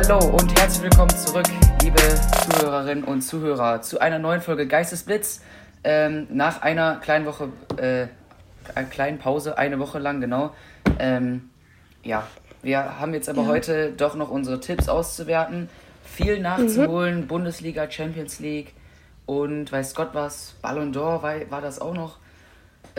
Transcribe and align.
Hallo 0.00 0.20
und 0.26 0.56
herzlich 0.56 0.84
willkommen 0.84 1.10
zurück, 1.10 1.46
liebe 1.82 1.98
Zuhörerinnen 1.98 3.02
und 3.02 3.20
Zuhörer, 3.20 3.82
zu 3.82 4.00
einer 4.00 4.20
neuen 4.20 4.40
Folge 4.40 4.68
Geistesblitz. 4.68 5.40
Ähm, 5.82 6.28
nach 6.30 6.62
einer 6.62 7.00
kleinen 7.00 7.26
Woche, 7.26 7.48
äh, 7.78 8.06
einer 8.76 8.88
kleinen 8.88 9.18
Pause, 9.18 9.58
eine 9.58 9.80
Woche 9.80 9.98
lang 9.98 10.20
genau. 10.20 10.54
Ähm, 11.00 11.50
ja, 12.04 12.28
wir 12.62 13.00
haben 13.00 13.12
jetzt 13.12 13.28
aber 13.28 13.42
ja. 13.42 13.48
heute 13.48 13.90
doch 13.90 14.14
noch 14.14 14.30
unsere 14.30 14.60
Tipps 14.60 14.88
auszuwerten, 14.88 15.68
viel 16.04 16.38
nachzuholen, 16.38 17.22
mhm. 17.22 17.26
Bundesliga, 17.26 17.90
Champions 17.90 18.38
League 18.38 18.74
und 19.26 19.72
weiß 19.72 19.96
Gott 19.96 20.10
was, 20.12 20.54
Ballon 20.62 20.94
d'Or 20.94 21.22
war, 21.22 21.34
war 21.50 21.60
das 21.60 21.80
auch 21.80 21.94
noch. 21.94 22.18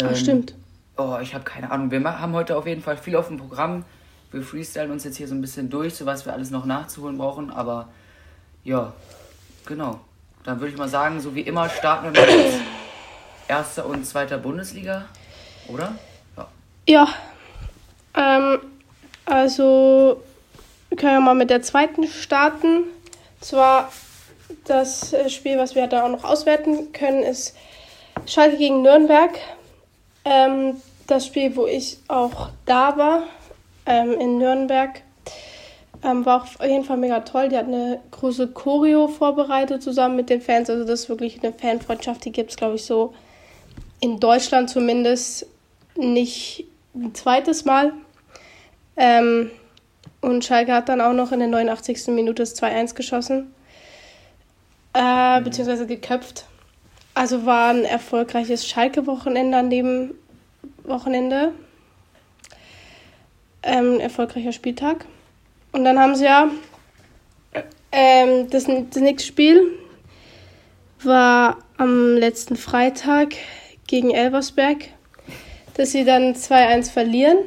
Ähm, 0.01 0.09
Ach, 0.11 0.15
stimmt. 0.17 0.53
Oh, 0.97 1.17
ich 1.21 1.33
habe 1.33 1.45
keine 1.45 1.71
Ahnung. 1.71 1.91
Wir 1.91 2.03
haben 2.03 2.33
heute 2.33 2.57
auf 2.57 2.67
jeden 2.67 2.81
Fall 2.81 2.97
viel 2.97 3.15
auf 3.15 3.29
dem 3.29 3.37
Programm. 3.37 3.85
Wir 4.31 4.43
freestylen 4.43 4.91
uns 4.91 5.03
jetzt 5.03 5.17
hier 5.17 5.27
so 5.27 5.33
ein 5.33 5.41
bisschen 5.41 5.69
durch, 5.69 5.95
so 5.95 6.05
was 6.05 6.25
wir 6.25 6.33
alles 6.33 6.51
noch 6.51 6.65
nachzuholen 6.65 7.17
brauchen. 7.17 7.49
Aber 7.51 7.89
ja, 8.63 8.93
genau. 9.65 9.99
Dann 10.43 10.59
würde 10.59 10.71
ich 10.71 10.77
mal 10.77 10.87
sagen, 10.89 11.19
so 11.19 11.35
wie 11.35 11.41
immer 11.41 11.69
starten 11.69 12.13
wir 12.13 12.21
mit 12.21 12.53
erster 13.47 13.85
und 13.85 14.05
zweiter 14.05 14.37
Bundesliga, 14.37 15.05
oder? 15.67 15.95
Ja. 16.37 16.47
Ja. 16.87 17.07
Ähm, 18.15 18.59
also 19.25 20.23
wir 20.89 20.97
können 20.97 21.13
ja 21.13 21.19
mal 21.19 21.35
mit 21.35 21.49
der 21.49 21.61
zweiten 21.61 22.07
starten. 22.07 22.83
Zwar 23.41 23.91
das 24.65 25.15
Spiel, 25.27 25.57
was 25.57 25.75
wir 25.75 25.87
da 25.87 26.03
auch 26.03 26.09
noch 26.09 26.23
auswerten 26.23 26.91
können, 26.93 27.23
ist 27.23 27.55
Schalke 28.25 28.57
gegen 28.57 28.81
Nürnberg. 28.81 29.31
Ähm, 30.25 30.75
das 31.07 31.25
Spiel, 31.25 31.55
wo 31.55 31.65
ich 31.65 31.97
auch 32.07 32.49
da 32.65 32.97
war, 32.97 33.23
ähm, 33.85 34.13
in 34.13 34.37
Nürnberg, 34.37 35.01
ähm, 36.03 36.25
war 36.25 36.43
auf 36.43 36.57
jeden 36.61 36.85
Fall 36.85 36.97
mega 36.97 37.19
toll. 37.21 37.49
Die 37.49 37.57
hat 37.57 37.65
eine 37.65 37.99
große 38.11 38.47
Choreo 38.49 39.07
vorbereitet 39.07 39.83
zusammen 39.83 40.15
mit 40.15 40.29
den 40.29 40.41
Fans. 40.41 40.69
Also 40.69 40.85
das 40.85 41.01
ist 41.01 41.09
wirklich 41.09 41.43
eine 41.43 41.53
Fanfreundschaft, 41.53 42.23
die 42.25 42.31
gibt 42.31 42.51
es, 42.51 42.57
glaube 42.57 42.75
ich, 42.75 42.85
so 42.85 43.13
in 43.99 44.19
Deutschland 44.19 44.69
zumindest 44.69 45.45
nicht 45.95 46.65
ein 46.95 47.13
zweites 47.13 47.65
Mal. 47.65 47.93
Ähm, 48.95 49.51
und 50.21 50.43
Schalke 50.43 50.73
hat 50.73 50.89
dann 50.89 51.01
auch 51.01 51.13
noch 51.13 51.31
in 51.31 51.39
der 51.39 51.47
89. 51.47 52.07
Minute 52.07 52.43
das 52.43 52.61
2-1 52.61 52.95
geschossen. 52.95 53.53
Äh, 54.93 55.41
beziehungsweise 55.41 55.85
geköpft. 55.85 56.45
Also 57.13 57.45
war 57.45 57.69
ein 57.69 57.85
erfolgreiches 57.85 58.67
Schalke-Wochenende 58.67 59.57
an 59.57 59.69
dem 59.69 60.15
Wochenende. 60.83 61.53
Ähm, 63.63 63.99
erfolgreicher 63.99 64.53
Spieltag. 64.53 65.05
Und 65.71 65.83
dann 65.83 65.99
haben 65.99 66.15
sie 66.15 66.25
ja 66.25 66.49
ähm, 67.91 68.49
das, 68.49 68.65
das 68.65 69.01
nächste 69.01 69.27
Spiel 69.27 69.61
war 71.03 71.57
am 71.77 72.15
letzten 72.15 72.55
Freitag 72.55 73.29
gegen 73.87 74.11
Elversberg, 74.11 74.89
dass 75.75 75.91
sie 75.91 76.03
dann 76.03 76.33
2-1 76.33 76.91
verlieren. 76.91 77.37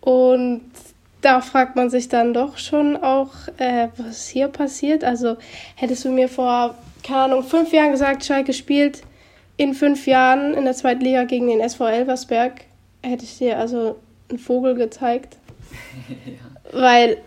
Und 0.00 0.62
da 1.20 1.40
fragt 1.40 1.76
man 1.76 1.88
sich 1.88 2.08
dann 2.08 2.34
doch 2.34 2.58
schon 2.58 2.96
auch, 2.96 3.30
äh, 3.58 3.88
was 3.96 4.28
hier 4.28 4.48
passiert. 4.48 5.04
Also 5.04 5.36
hättest 5.76 6.04
du 6.04 6.10
mir 6.10 6.28
vor, 6.28 6.74
keine 7.02 7.22
Ahnung, 7.22 7.44
fünf 7.44 7.72
Jahren 7.72 7.92
gesagt, 7.92 8.24
Schalke 8.24 8.52
spielt 8.52 9.02
in 9.56 9.74
fünf 9.74 10.06
Jahren 10.06 10.54
in 10.54 10.64
der 10.64 10.74
zweiten 10.74 11.02
Liga 11.02 11.24
gegen 11.24 11.46
den 11.46 11.60
SV 11.60 11.86
Elversberg, 11.86 12.64
hätte 13.02 13.24
ich 13.24 13.38
dir 13.38 13.58
also 13.58 13.96
einen 14.28 14.38
Vogel 14.38 14.74
gezeigt. 14.74 15.36
Ja. 16.26 16.72
Weil 16.80 17.18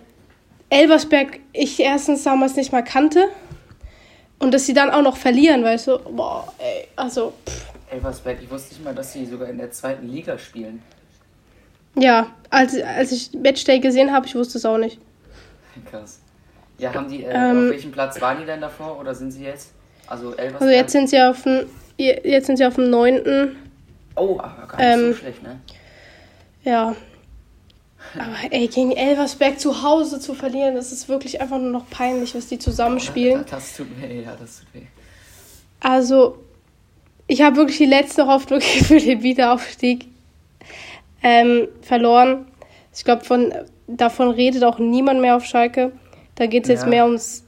Elversberg 0.69 1.39
ich 1.53 1.79
erstens 1.79 2.23
damals 2.23 2.55
nicht 2.55 2.71
mal 2.71 2.83
kannte 2.83 3.29
und 4.39 4.53
dass 4.53 4.65
sie 4.65 4.73
dann 4.73 4.89
auch 4.89 5.01
noch 5.01 5.17
verlieren, 5.17 5.63
weißt 5.63 5.87
du, 5.87 5.99
boah, 5.99 6.51
ey, 6.57 6.87
also. 6.95 7.33
Pff. 7.47 7.75
Elversberg, 7.91 8.39
ich 8.41 8.49
wusste 8.49 8.73
nicht 8.73 8.83
mal, 8.83 8.95
dass 8.95 9.13
sie 9.13 9.25
sogar 9.25 9.47
in 9.47 9.57
der 9.57 9.71
zweiten 9.71 10.07
Liga 10.07 10.37
spielen. 10.37 10.81
Ja, 11.95 12.31
als, 12.49 12.75
als 12.81 13.11
ich 13.11 13.31
Matchday 13.33 13.79
gesehen 13.79 14.11
habe, 14.11 14.25
ich 14.25 14.35
wusste 14.35 14.57
es 14.57 14.65
auch 14.65 14.77
nicht. 14.77 14.99
Krass. 15.91 16.19
Ja, 16.77 16.93
haben 16.93 17.07
die, 17.07 17.23
äh, 17.23 17.31
ähm, 17.31 17.65
auf 17.65 17.71
welchem 17.71 17.91
Platz 17.91 18.19
waren 18.19 18.39
die 18.39 18.45
denn 18.45 18.59
davor 18.59 18.99
oder 18.99 19.15
sind 19.15 19.31
sie 19.31 19.45
jetzt? 19.45 19.71
Also 20.07 20.31
Elversberg? 20.31 20.61
Also 20.61 20.73
jetzt 20.73 20.91
sind 20.91 21.09
sie 21.09 21.21
auf 21.21 21.43
dem, 21.43 21.67
jetzt 21.97 22.47
sind 22.47 22.57
sie 22.57 22.65
auf 22.65 22.75
dem 22.75 22.89
9. 22.89 23.55
Oh, 24.15 24.37
aber 24.39 24.67
gar 24.67 24.77
nicht 24.77 24.87
ähm, 24.87 25.13
so 25.13 25.19
schlecht, 25.19 25.43
ne? 25.43 25.59
Ja. 26.63 26.95
Aber 28.13 28.35
ey, 28.51 28.67
gegen 28.67 28.91
Elversberg 28.91 29.59
zu 29.59 29.83
Hause 29.83 30.19
zu 30.19 30.33
verlieren, 30.33 30.75
das 30.75 30.91
ist 30.91 31.09
wirklich 31.09 31.41
einfach 31.41 31.59
nur 31.59 31.71
noch 31.71 31.89
peinlich, 31.89 32.35
was 32.35 32.47
die 32.47 32.59
zusammenspielen. 32.59 33.41
Oh, 33.41 33.43
das, 33.49 33.51
das 33.51 33.77
tut 33.77 33.87
weh, 34.01 34.21
ja, 34.21 34.35
das 34.39 34.59
tut 34.59 34.73
weh. 34.73 34.85
Also, 35.79 36.37
ich 37.27 37.41
habe 37.41 37.57
wirklich 37.57 37.77
die 37.77 37.85
letzte 37.85 38.27
Hoffnung 38.27 38.61
für 38.61 38.99
den 38.99 39.21
Wiederaufstieg 39.23 40.07
ähm, 41.23 41.67
verloren. 41.81 42.47
Ich 42.95 43.03
glaube, 43.03 43.25
von, 43.25 43.53
davon 43.87 44.29
redet 44.29 44.63
auch 44.63 44.79
niemand 44.79 45.21
mehr 45.21 45.35
auf 45.35 45.45
Schalke. 45.45 45.91
Da 46.35 46.47
geht 46.47 46.63
es 46.63 46.69
jetzt 46.69 46.87
mehr 46.87 47.05
ums 47.05 47.43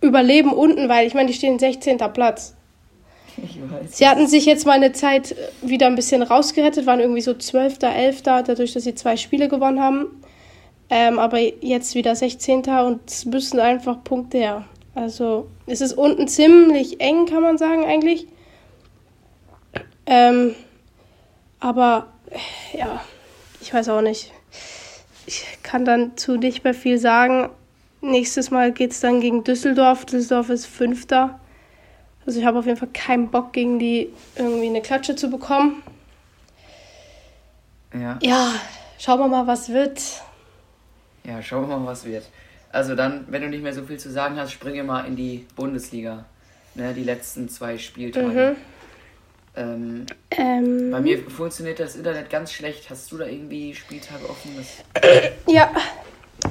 Überleben 0.00 0.52
unten, 0.52 0.88
weil 0.88 1.06
ich 1.06 1.14
meine, 1.14 1.28
die 1.28 1.34
stehen 1.34 1.58
16. 1.58 1.98
Platz. 2.12 2.54
Sie 3.86 4.06
hatten 4.06 4.26
sich 4.26 4.46
jetzt 4.46 4.66
mal 4.66 4.72
eine 4.72 4.92
Zeit 4.92 5.34
wieder 5.62 5.86
ein 5.86 5.94
bisschen 5.94 6.22
rausgerettet, 6.22 6.86
waren 6.86 7.00
irgendwie 7.00 7.20
so 7.20 7.34
12., 7.34 7.78
11., 7.82 8.22
dadurch, 8.22 8.72
dass 8.72 8.84
sie 8.84 8.94
zwei 8.94 9.16
Spiele 9.16 9.48
gewonnen 9.48 9.80
haben. 9.80 10.22
Ähm, 10.90 11.18
aber 11.18 11.38
jetzt 11.38 11.94
wieder 11.94 12.14
16. 12.14 12.64
und 12.66 13.26
müssen 13.26 13.60
einfach 13.60 14.04
Punkte 14.04 14.38
her. 14.38 14.64
Also 14.94 15.48
es 15.66 15.80
ist 15.80 15.94
unten 15.94 16.28
ziemlich 16.28 17.00
eng, 17.00 17.26
kann 17.26 17.42
man 17.42 17.56
sagen 17.56 17.84
eigentlich. 17.84 18.26
Ähm, 20.04 20.54
aber 21.60 22.08
ja, 22.74 23.00
ich 23.60 23.72
weiß 23.72 23.88
auch 23.88 24.02
nicht. 24.02 24.32
Ich 25.26 25.46
kann 25.62 25.84
dann 25.84 26.16
zu 26.16 26.36
nicht 26.36 26.64
mehr 26.64 26.74
viel 26.74 26.98
sagen. 26.98 27.48
Nächstes 28.02 28.50
Mal 28.50 28.72
geht 28.72 28.90
es 28.90 29.00
dann 29.00 29.20
gegen 29.20 29.44
Düsseldorf. 29.44 30.04
Düsseldorf 30.04 30.50
ist 30.50 30.66
Fünfter. 30.66 31.40
Also 32.24 32.38
ich 32.38 32.46
habe 32.46 32.58
auf 32.58 32.66
jeden 32.66 32.78
Fall 32.78 32.90
keinen 32.92 33.30
Bock, 33.30 33.52
gegen 33.52 33.78
die 33.78 34.12
irgendwie 34.36 34.68
eine 34.68 34.80
Klatsche 34.80 35.16
zu 35.16 35.28
bekommen. 35.28 35.82
Ja. 37.92 38.18
Ja, 38.22 38.52
schauen 38.98 39.20
wir 39.20 39.28
mal, 39.28 39.46
was 39.46 39.68
wird. 39.68 40.00
Ja, 41.24 41.42
schauen 41.42 41.68
wir 41.68 41.76
mal, 41.76 41.86
was 41.86 42.04
wird. 42.04 42.24
Also 42.70 42.94
dann, 42.94 43.26
wenn 43.28 43.42
du 43.42 43.48
nicht 43.48 43.62
mehr 43.62 43.74
so 43.74 43.82
viel 43.82 43.98
zu 43.98 44.10
sagen 44.10 44.36
hast, 44.38 44.52
springe 44.52 44.82
mal 44.82 45.04
in 45.04 45.16
die 45.16 45.46
Bundesliga. 45.56 46.24
Ne, 46.74 46.94
die 46.94 47.04
letzten 47.04 47.50
zwei 47.50 47.76
Spieltage. 47.76 48.56
Mhm. 48.56 48.56
Ähm, 49.54 50.06
ähm, 50.30 50.90
bei 50.90 51.00
mir 51.00 51.18
funktioniert 51.28 51.78
das 51.78 51.96
Internet 51.96 52.30
ganz 52.30 52.50
schlecht. 52.52 52.88
Hast 52.88 53.12
du 53.12 53.18
da 53.18 53.26
irgendwie 53.26 53.74
Spieltage 53.74 54.24
offen? 54.28 54.66
Ja, 55.46 55.70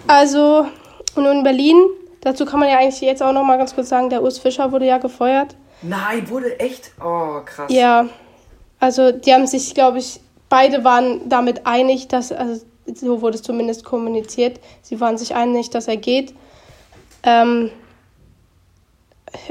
also 0.06 0.68
und 1.16 1.26
in 1.26 1.44
Berlin, 1.44 1.78
dazu 2.22 2.46
kann 2.46 2.60
man 2.60 2.70
ja 2.70 2.78
eigentlich 2.78 3.02
jetzt 3.02 3.24
auch 3.24 3.34
noch 3.34 3.44
mal 3.44 3.58
ganz 3.58 3.74
kurz 3.74 3.90
sagen, 3.90 4.12
der 4.12 4.22
Urs 4.22 4.38
Fischer 4.38 4.72
wurde 4.72 4.86
ja 4.86 5.00
gefeuert. 5.00 5.56
Nein, 5.82 6.30
wurde 6.30 6.60
echt? 6.60 6.92
Oh, 7.04 7.42
krass. 7.46 7.72
Ja, 7.72 8.08
also 8.80 9.12
die 9.12 9.34
haben 9.34 9.48
sich, 9.48 9.74
glaube 9.74 10.00
ich, 10.00 10.20
beide 10.50 10.84
waren 10.84 11.30
damit 11.30 11.66
einig, 11.66 12.08
dass, 12.08 12.32
also 12.32 12.66
so 12.94 13.22
wurde 13.22 13.36
es 13.36 13.44
zumindest 13.44 13.84
kommuniziert, 13.86 14.60
sie 14.82 15.00
waren 15.00 15.18
sich 15.18 15.34
einig, 15.34 15.70
dass 15.70 15.88
er 15.88 15.98
geht. 15.98 16.34
Ähm, 17.24 17.72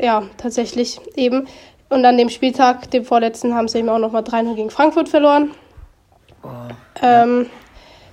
ja, 0.01 0.25
tatsächlich 0.37 1.01
eben. 1.17 1.49
Und 1.89 2.05
an 2.05 2.19
dem 2.19 2.29
Spieltag, 2.29 2.91
dem 2.91 3.05
vorletzten, 3.05 3.55
haben 3.55 3.69
sie 3.69 3.79
eben 3.79 3.89
auch 3.89 3.99
nochmal 3.99 4.23
3-0 4.23 4.55
gegen 4.55 4.71
Frankfurt 4.71 5.09
verloren. 5.09 5.53
Oh, 6.43 6.49
ja. 7.03 7.23
ähm, 7.23 7.51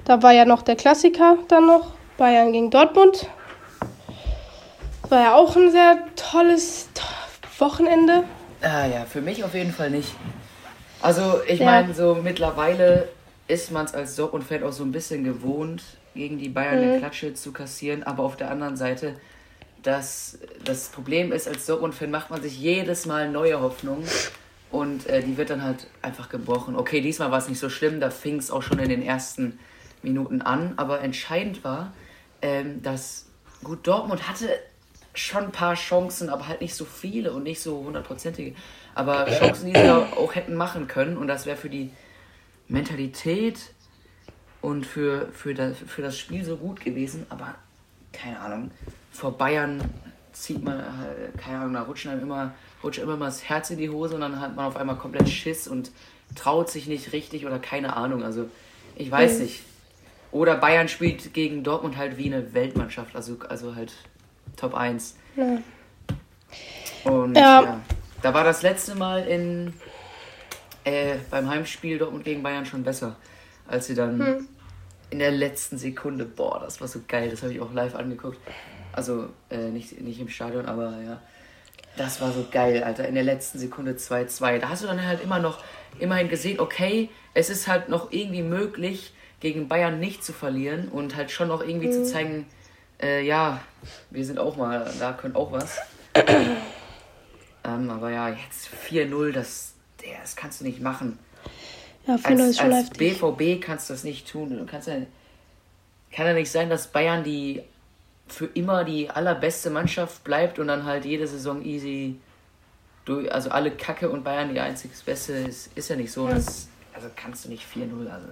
da 0.06 0.24
war 0.24 0.32
ja 0.32 0.46
noch 0.46 0.62
der 0.62 0.76
Klassiker 0.76 1.38
dann 1.48 1.68
noch, 1.68 1.92
Bayern 2.18 2.52
gegen 2.52 2.72
Dortmund. 2.72 3.28
War 5.10 5.22
ja 5.22 5.36
auch 5.36 5.56
ein 5.56 5.72
sehr 5.72 5.98
tolles 6.16 6.90
Wochenende. 7.60 8.24
Ah 8.62 8.86
ja, 8.86 9.06
für 9.06 9.22
mich 9.22 9.44
auf 9.44 9.54
jeden 9.54 9.72
Fall 9.72 9.90
nicht. 9.90 10.16
Also 11.02 11.42
ich 11.48 11.60
ja. 11.60 11.66
meine, 11.66 11.94
so 11.94 12.16
mittlerweile 12.16 13.10
ist 13.48 13.72
man 13.72 13.86
es 13.86 13.94
als 13.94 14.16
Dortmund-Fan 14.16 14.64
auch 14.64 14.72
so 14.72 14.84
ein 14.84 14.92
bisschen 14.92 15.24
gewohnt, 15.24 15.84
gegen 16.16 16.40
die 16.40 16.50
Bayern 16.50 16.78
mhm. 16.78 16.90
eine 16.90 17.00
Klatsche 17.00 17.34
zu 17.34 17.52
kassieren. 17.52 18.04
Aber 18.04 18.24
auf 18.24 18.36
der 18.36 18.50
anderen 18.50 18.76
Seite 18.76 19.16
dass 19.88 20.38
das 20.66 20.90
Problem 20.90 21.32
ist, 21.32 21.48
als 21.48 21.66
Dortmund-Fan 21.66 22.12
macht 22.12 22.30
man 22.30 22.42
sich 22.42 22.60
jedes 22.60 23.06
Mal 23.06 23.32
neue 23.32 23.62
Hoffnung 23.62 24.04
und 24.70 25.08
äh, 25.08 25.24
die 25.24 25.38
wird 25.38 25.50
dann 25.50 25.64
halt 25.64 25.88
einfach 26.02 26.28
gebrochen. 26.28 26.76
Okay, 26.76 27.00
diesmal 27.00 27.32
war 27.32 27.38
es 27.38 27.48
nicht 27.48 27.60
so 27.60 27.70
schlimm, 27.70 28.02
da 28.02 28.10
fing 28.10 28.38
es 28.38 28.52
auch 28.52 28.62
schon 28.62 28.80
in 28.80 28.90
den 28.90 29.02
ersten 29.02 29.60
Minuten 30.04 30.42
an, 30.42 30.74
aber 30.76 31.02
entscheidend 31.02 31.64
war, 31.64 31.94
ähm, 32.42 32.82
dass 32.84 33.28
gut, 33.64 33.88
Dortmund 33.88 34.28
hatte 34.28 34.50
schon 35.18 35.46
ein 35.46 35.52
paar 35.52 35.76
Chancen, 35.76 36.30
aber 36.30 36.48
halt 36.48 36.62
nicht 36.62 36.76
so 36.76 36.86
viele 36.86 37.32
und 37.34 37.44
nicht 37.44 37.62
so 37.62 37.84
hundertprozentige. 37.84 38.56
Aber 38.96 39.26
Chancen, 39.28 39.68
die 39.68 39.80
sie 39.80 39.90
auch 39.90 40.36
hätten 40.36 40.56
machen 40.56 40.88
können 40.88 41.18
und 41.18 41.28
das 41.28 41.46
wäre 41.46 41.58
für 41.58 41.70
die 41.70 41.92
Mentalität 42.68 43.60
und 44.62 44.86
für, 44.86 45.30
für, 45.34 45.54
das, 45.54 45.78
für 45.78 46.02
das 46.02 46.18
Spiel 46.18 46.44
so 46.44 46.58
gut 46.58 46.82
gewesen, 46.82 47.26
aber 47.30 47.56
keine 48.12 48.40
Ahnung, 48.40 48.72
vor 49.12 49.38
Bayern 49.38 49.82
zieht 50.34 50.64
man, 50.64 50.84
keine 51.38 51.60
Ahnung, 51.60 51.74
da 51.74 51.84
rutschen 51.84 52.12
einem 52.12 52.22
immer, 52.22 52.54
rutscht 52.84 53.00
immer 53.00 53.18
mal 53.18 53.26
das 53.26 53.44
Herz 53.44 53.70
in 53.70 53.78
die 53.78 53.90
Hose 53.90 54.16
und 54.16 54.22
dann 54.22 54.40
hat 54.40 54.56
man 54.56 54.66
auf 54.66 54.76
einmal 54.76 54.98
komplett 54.98 55.30
Schiss 55.30 55.68
und 55.68 55.92
traut 56.36 56.70
sich 56.70 56.88
nicht 56.88 57.14
richtig 57.14 57.46
oder 57.46 57.60
keine 57.60 57.96
Ahnung. 57.96 58.24
Also 58.24 58.50
ich 58.96 59.10
weiß 59.10 59.36
mhm. 59.36 59.44
nicht. 59.44 59.64
Oder 60.32 60.56
Bayern 60.56 60.90
spielt 60.90 61.34
gegen 61.34 61.64
Dortmund 61.64 61.98
halt 61.98 62.18
wie 62.18 62.26
eine 62.26 62.54
Weltmannschaft, 62.54 63.16
also, 63.16 63.38
also 63.48 63.76
halt 63.76 63.94
Top 64.58 64.74
1. 64.74 65.16
Ja. 65.36 65.62
Und 67.04 67.36
ja. 67.36 67.62
ja. 67.64 67.82
da 68.22 68.34
war 68.34 68.44
das 68.44 68.62
letzte 68.64 68.96
Mal 68.96 69.26
in 69.28 69.74
äh, 70.84 71.16
beim 71.30 71.50
Heimspiel 71.50 71.98
Dortmund 71.98 72.26
gegen 72.26 72.44
Bayern 72.44 72.66
schon 72.66 72.84
besser, 72.84 73.16
als 73.68 73.88
sie 73.88 73.96
dann 73.96 74.20
hm. 74.20 74.48
in 75.10 75.20
der 75.20 75.32
letzten 75.32 75.78
Sekunde, 75.78 76.26
boah, 76.26 76.60
das 76.60 76.82
war 76.82 76.88
so 76.88 77.02
geil, 77.08 77.30
das 77.30 77.44
habe 77.44 77.54
ich 77.54 77.62
auch 77.62 77.74
live 77.74 77.96
angeguckt. 77.96 78.40
Also 78.92 79.30
äh, 79.50 79.70
nicht, 79.70 80.02
nicht 80.02 80.20
im 80.20 80.30
Stadion, 80.30 80.66
aber 80.66 80.94
ja. 81.06 81.22
Das 81.98 82.22
war 82.22 82.32
so 82.32 82.46
geil, 82.52 82.84
Alter. 82.84 83.08
In 83.08 83.16
der 83.16 83.24
letzten 83.24 83.58
Sekunde 83.58 83.94
2-2. 83.94 84.60
Da 84.60 84.70
hast 84.70 84.84
du 84.84 84.88
dann 84.88 85.04
halt 85.04 85.24
immer 85.24 85.40
noch 85.40 85.64
immerhin 86.00 86.30
gesehen, 86.30 86.60
okay, 86.60 87.10
es 87.34 87.50
ist 87.50 87.68
halt 87.68 87.90
noch 87.90 88.12
irgendwie 88.12 88.44
möglich, 88.44 89.14
gegen 89.40 89.68
Bayern 89.68 90.00
nicht 90.00 90.24
zu 90.24 90.34
verlieren 90.34 90.90
und 90.90 91.16
halt 91.16 91.32
schon 91.32 91.48
noch 91.48 91.62
irgendwie 91.62 91.88
mhm. 91.88 91.92
zu 91.92 92.04
zeigen, 92.04 92.46
äh, 93.02 93.26
ja, 93.26 93.62
wir 94.10 94.26
sind 94.26 94.40
auch 94.40 94.58
mal, 94.58 94.92
da 95.00 95.14
können 95.14 95.36
auch 95.36 95.52
was. 95.52 95.80
ähm, 96.16 97.90
aber 97.90 98.12
ja, 98.12 98.30
jetzt 98.30 98.70
4-0, 98.90 99.32
das, 99.32 99.74
das 99.98 100.36
kannst 100.36 100.62
du 100.62 100.66
nicht 100.66 100.82
machen. 100.82 101.20
Ja, 102.08 102.16
4-0 102.16 102.50
ist 102.50 102.60
schon 102.60 102.74
als 102.74 102.90
BVB 102.90 103.62
kannst 103.62 103.90
du 103.90 103.94
das 103.94 104.04
nicht 104.04 104.30
tun. 104.30 104.58
Du 104.58 104.66
kannst 104.66 104.88
ja, 104.88 104.96
kann 106.12 106.26
ja 106.26 106.34
nicht 106.34 106.52
sein, 106.52 106.70
dass 106.70 106.88
Bayern 106.88 107.24
die 107.24 107.62
für 108.28 108.46
immer 108.46 108.84
die 108.84 109.10
allerbeste 109.10 109.70
Mannschaft 109.70 110.24
bleibt 110.24 110.60
und 110.60 110.68
dann 110.68 110.86
halt 110.86 111.06
jede 111.06 111.28
Saison 111.28 111.64
easy 111.64 112.20
durch, 113.06 113.32
also 113.32 113.50
alle 113.50 113.72
Kacke 113.72 114.10
und 114.10 114.24
Bayern 114.24 114.54
die 114.54 114.60
einzig 114.60 114.92
Beste 115.06 115.34
ist, 115.34 115.70
ist 115.76 115.90
ja 115.90 115.96
nicht 115.96 116.12
so. 116.12 116.28
Das, 116.28 116.68
also 116.94 117.10
kannst 117.16 117.46
du 117.46 117.50
nicht 117.50 117.64
4-0, 117.64 118.10
also. 118.10 118.28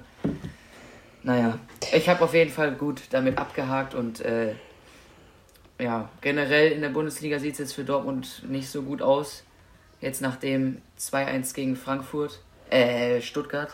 Naja, 1.26 1.58
ich 1.92 2.08
habe 2.08 2.24
auf 2.24 2.36
jeden 2.36 2.52
Fall 2.52 2.74
gut 2.74 3.02
damit 3.10 3.40
abgehakt 3.40 3.96
und 3.96 4.22
äh, 4.22 4.54
ja, 5.80 6.08
generell 6.22 6.72
in 6.72 6.82
der 6.82 6.90
Bundesliga 6.90 7.40
sieht 7.40 7.54
es 7.54 7.60
jetzt 7.60 7.74
für 7.74 7.84
Dortmund 7.84 8.44
nicht 8.48 8.70
so 8.70 8.84
gut 8.84 9.02
aus. 9.02 9.44
Jetzt 10.02 10.22
nach 10.22 10.36
dem 10.36 10.84
2-1 11.00 11.56
gegen 11.56 11.76
Frankfurt, 11.78 12.42
äh, 12.70 13.22
Stuttgart. 13.22 13.74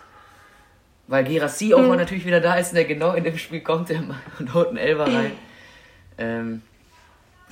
Weil 1.08 1.26
Girassi 1.26 1.74
auch 1.74 1.82
mhm. 1.82 1.90
mal 1.90 1.98
natürlich 1.98 2.26
wieder 2.26 2.40
da 2.40 2.56
ist 2.56 2.70
und 2.70 2.76
der 2.76 2.86
genau 2.86 3.16
in 3.16 3.26
dem 3.26 3.38
Spiel 3.38 3.60
kommt 3.60 3.90
der 3.90 4.02
und 4.40 4.54
haut 4.54 4.70
einen 4.70 4.78
Elber 4.78 5.14
rein. 5.14 5.34
Ähm, 6.18 6.62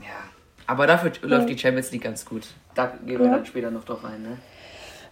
ja, 0.01 0.29
aber 0.65 0.87
dafür 0.87 1.11
mhm. 1.21 1.27
läuft 1.27 1.49
die 1.49 1.57
Champions 1.57 1.91
League 1.91 2.03
ganz 2.03 2.23
gut. 2.23 2.47
Da 2.73 2.97
gehen 3.05 3.19
wir 3.19 3.25
ja. 3.25 3.35
dann 3.35 3.45
später 3.45 3.69
noch 3.69 3.83
drauf 3.83 4.05
ein, 4.05 4.21
ne? 4.21 4.37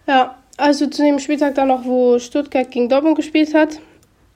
Ja, 0.06 0.38
also 0.56 0.86
zu 0.86 1.02
dem 1.02 1.18
Spieltag 1.18 1.56
dann 1.56 1.68
noch, 1.68 1.84
wo 1.84 2.18
Stuttgart 2.18 2.70
gegen 2.70 2.88
Dortmund 2.88 3.16
gespielt 3.16 3.52
hat. 3.52 3.80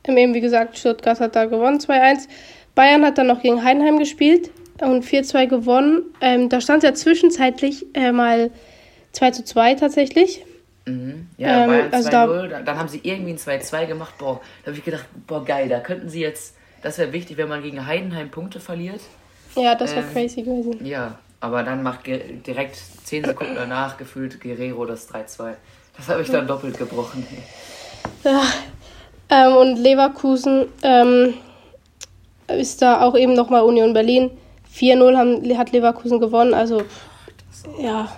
Eben 0.07 0.35
wie 0.35 0.41
gesagt, 0.41 0.79
Stuttgart 0.79 1.21
hat 1.21 1.37
da 1.37 1.45
gewonnen, 1.45 1.79
2-1. 1.79 2.29
Bayern 2.75 3.05
hat 3.05 3.19
dann 3.19 3.27
noch 3.27 3.43
gegen 3.43 3.63
Heidenheim 3.63 3.99
gespielt 3.99 4.51
und 4.81 5.05
4-2 5.05 5.47
gewonnen. 5.47 6.03
Ähm, 6.21 6.49
da 6.49 6.61
stand 6.61 6.83
ja 6.83 6.95
zwischenzeitlich 6.95 7.87
äh, 7.95 8.13
mal 8.13 8.51
2-2 9.15 9.79
tatsächlich. 9.79 10.45
Mhm. 10.87 11.29
Ja, 11.37 11.65
ähm, 11.65 11.71
Bayern 11.71 11.93
also 11.93 12.11
da, 12.11 12.61
dann 12.61 12.79
haben 12.79 12.89
sie 12.89 13.01
irgendwie 13.03 13.33
ein 13.33 13.39
2-2 13.39 13.87
gemacht. 13.87 14.15
Boah, 14.19 14.41
da 14.63 14.69
habe 14.69 14.79
ich 14.79 14.85
gedacht, 14.85 15.07
boah, 15.27 15.45
geil, 15.45 15.69
da 15.69 15.81
könnten 15.81 16.09
sie 16.09 16.21
jetzt, 16.21 16.57
das 16.83 16.99
wäre 16.99 17.13
wichtig, 17.13 17.37
wenn 17.37 17.49
man 17.49 17.63
gegen 17.63 17.87
Heidenheim 17.87 18.31
Punkte 18.31 18.59
verliert. 18.59 19.01
Ja, 19.55 19.75
das 19.75 19.95
wäre 19.95 20.07
ähm, 20.07 20.13
crazy 20.13 20.43
gewesen. 20.43 20.85
Ja, 20.85 21.19
aber 21.41 21.63
dann 21.63 21.83
macht 21.83 22.07
direkt 22.07 22.77
10 23.05 23.25
Sekunden 23.25 23.55
danach 23.55 23.99
gefühlt 23.99 24.41
Guerrero 24.41 24.87
das 24.87 25.13
3-2. 25.13 25.55
Das 25.97 26.09
habe 26.09 26.23
ich 26.23 26.31
dann 26.31 26.47
doppelt 26.47 26.79
gebrochen. 26.79 27.27
Ja, 28.25 28.43
ähm, 29.29 29.57
und 29.57 29.77
Leverkusen 29.77 30.67
ähm, 30.83 31.35
ist 32.49 32.83
da 32.83 33.03
auch 33.03 33.17
eben 33.17 33.35
nochmal 33.35 33.63
Union 33.63 33.93
Berlin. 33.93 34.31
4-0 34.75 35.57
hat 35.57 35.73
Leverkusen 35.73 36.21
gewonnen. 36.21 36.55
Also, 36.55 36.83
ja. 37.81 38.11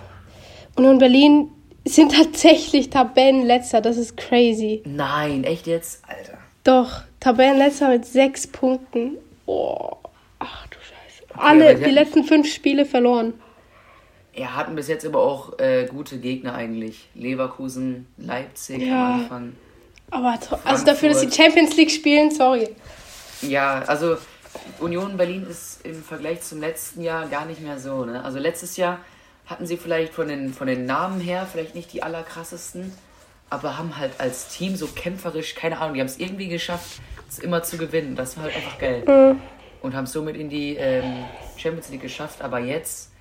Union 0.75 0.97
Berlin 0.97 1.51
sind 1.85 2.13
tatsächlich 2.13 2.89
Tabellenletzter. 2.89 3.81
Das 3.81 3.97
ist 3.97 4.17
crazy. 4.17 4.81
Nein, 4.85 5.43
echt 5.43 5.67
jetzt? 5.67 6.03
Alter. 6.07 6.37
Doch, 6.63 7.03
Tabellenletzter 7.19 7.89
mit 7.89 8.05
sechs 8.05 8.47
Punkten. 8.47 9.17
Oh, 9.45 9.91
ach 10.39 10.67
du 10.67 10.77
Scheiße. 10.77 11.23
Okay, 11.29 11.39
Alle, 11.39 11.75
die 11.75 11.91
letzten 11.91 12.23
fünf 12.23 12.51
Spiele 12.51 12.85
verloren. 12.85 13.33
Ja, 14.33 14.55
hatten 14.55 14.75
bis 14.75 14.87
jetzt 14.87 15.05
aber 15.05 15.21
auch 15.21 15.59
äh, 15.59 15.85
gute 15.85 16.17
Gegner 16.17 16.55
eigentlich. 16.55 17.07
Leverkusen, 17.13 18.07
Leipzig 18.17 18.81
ja. 18.81 19.13
am 19.13 19.21
Anfang. 19.21 19.53
Aber 20.11 20.33
Frankfurt. 20.33 20.59
also 20.65 20.85
dafür, 20.85 21.09
dass 21.09 21.21
sie 21.21 21.31
Champions 21.31 21.75
League 21.75 21.91
spielen, 21.91 22.31
sorry. 22.31 22.75
Ja, 23.41 23.81
also 23.83 24.17
Union 24.79 25.17
Berlin 25.17 25.45
ist 25.49 25.85
im 25.85 26.03
Vergleich 26.03 26.41
zum 26.41 26.59
letzten 26.59 27.01
Jahr 27.01 27.27
gar 27.27 27.45
nicht 27.45 27.61
mehr 27.61 27.79
so. 27.79 28.05
Ne? 28.05 28.23
Also 28.23 28.39
letztes 28.39 28.77
Jahr 28.77 28.99
hatten 29.45 29.65
sie 29.65 29.77
vielleicht 29.77 30.13
von 30.13 30.27
den, 30.27 30.53
von 30.53 30.67
den 30.67 30.85
Namen 30.85 31.19
her 31.19 31.47
vielleicht 31.51 31.75
nicht 31.75 31.93
die 31.93 32.01
allerkrassesten, 32.01 32.93
aber 33.49 33.77
haben 33.77 33.97
halt 33.97 34.19
als 34.19 34.49
Team 34.49 34.75
so 34.75 34.87
kämpferisch, 34.87 35.55
keine 35.55 35.79
Ahnung, 35.79 35.93
die 35.95 35.99
haben 35.99 36.07
es 36.07 36.17
irgendwie 36.17 36.47
geschafft, 36.47 36.99
es 37.29 37.39
immer 37.39 37.63
zu 37.63 37.77
gewinnen. 37.77 38.15
Das 38.15 38.37
war 38.37 38.45
halt 38.45 38.55
einfach 38.55 38.77
geil. 38.79 39.03
Mhm. 39.05 39.41
Und 39.81 39.95
haben 39.95 40.05
es 40.05 40.13
somit 40.13 40.35
in 40.35 40.49
die 40.49 40.75
ähm, 40.75 41.25
Champions 41.57 41.89
League 41.89 42.01
geschafft. 42.01 42.41
Aber 42.41 42.59
jetzt 42.59 43.11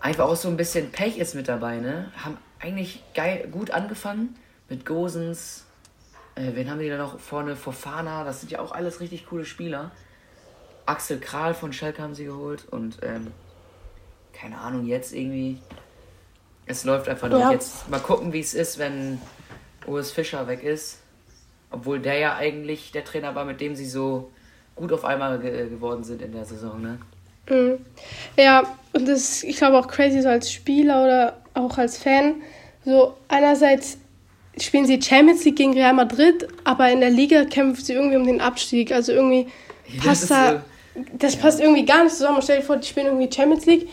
einfach 0.00 0.26
auch 0.26 0.36
so 0.36 0.48
ein 0.48 0.56
bisschen 0.56 0.92
Pech 0.92 1.18
ist 1.18 1.34
mit 1.34 1.48
dabei. 1.48 1.78
Ne? 1.78 2.12
Haben 2.22 2.38
eigentlich 2.60 3.02
geil, 3.14 3.48
gut 3.50 3.70
angefangen 3.72 4.36
mit 4.68 4.86
Gosens, 4.86 5.65
äh, 6.36 6.54
wen 6.54 6.70
haben 6.70 6.78
die 6.78 6.88
da 6.88 6.96
noch 6.96 7.18
vorne? 7.18 7.56
Fofana, 7.56 8.24
das 8.24 8.40
sind 8.40 8.52
ja 8.52 8.60
auch 8.60 8.72
alles 8.72 9.00
richtig 9.00 9.26
coole 9.26 9.44
Spieler. 9.44 9.90
Axel 10.84 11.18
Kral 11.18 11.54
von 11.54 11.72
Schalke 11.72 12.00
haben 12.00 12.14
sie 12.14 12.26
geholt 12.26 12.64
und 12.70 12.98
ähm, 13.02 13.32
keine 14.32 14.58
Ahnung, 14.58 14.86
jetzt 14.86 15.12
irgendwie. 15.12 15.58
Es 16.66 16.84
läuft 16.84 17.08
einfach 17.08 17.28
nicht. 17.28 17.38
Ja. 17.38 17.50
Jetzt 17.50 17.88
mal 17.88 18.00
gucken, 18.00 18.32
wie 18.32 18.40
es 18.40 18.54
ist, 18.54 18.78
wenn 18.78 19.20
Urs 19.86 20.10
Fischer 20.10 20.46
weg 20.46 20.62
ist. 20.62 21.00
Obwohl 21.70 22.00
der 22.00 22.18
ja 22.18 22.36
eigentlich 22.36 22.92
der 22.92 23.04
Trainer 23.04 23.34
war, 23.34 23.44
mit 23.44 23.60
dem 23.60 23.74
sie 23.74 23.86
so 23.86 24.30
gut 24.74 24.92
auf 24.92 25.04
einmal 25.04 25.38
ge 25.38 25.68
geworden 25.68 26.04
sind 26.04 26.22
in 26.22 26.32
der 26.32 26.44
Saison, 26.44 26.80
ne? 26.80 26.98
Mhm. 27.48 27.84
Ja, 28.36 28.64
und 28.92 29.08
das 29.08 29.20
ist, 29.20 29.44
ich 29.44 29.56
glaube 29.56 29.78
auch 29.78 29.88
crazy 29.88 30.20
so 30.20 30.28
als 30.28 30.50
Spieler 30.50 31.04
oder 31.04 31.42
auch 31.54 31.78
als 31.78 31.98
Fan. 31.98 32.42
So 32.84 33.16
einerseits 33.28 33.98
spielen 34.60 34.86
sie 34.86 35.00
Champions 35.00 35.44
League 35.44 35.56
gegen 35.56 35.74
Real 35.74 35.92
Madrid, 35.92 36.48
aber 36.64 36.90
in 36.90 37.00
der 37.00 37.10
Liga 37.10 37.44
kämpfen 37.44 37.84
sie 37.84 37.92
irgendwie 37.92 38.16
um 38.16 38.26
den 38.26 38.40
Abstieg. 38.40 38.92
Also 38.92 39.12
irgendwie 39.12 39.48
passt 40.02 40.30
da. 40.30 40.62
Das 41.12 41.34
ja. 41.34 41.40
passt 41.40 41.60
irgendwie 41.60 41.84
gar 41.84 42.04
nicht 42.04 42.14
zusammen. 42.14 42.40
Stell 42.42 42.60
dir 42.60 42.64
vor, 42.64 42.76
die 42.76 42.86
spielen 42.88 43.06
irgendwie 43.06 43.30
Champions 43.30 43.66
League, 43.66 43.88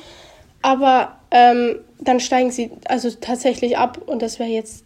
aber 0.61 1.19
ähm, 1.31 1.79
dann 1.99 2.19
steigen 2.19 2.51
sie 2.51 2.71
also 2.85 3.11
tatsächlich 3.11 3.77
ab 3.77 3.97
und 4.05 4.21
das 4.21 4.39
wäre 4.39 4.49
jetzt. 4.49 4.85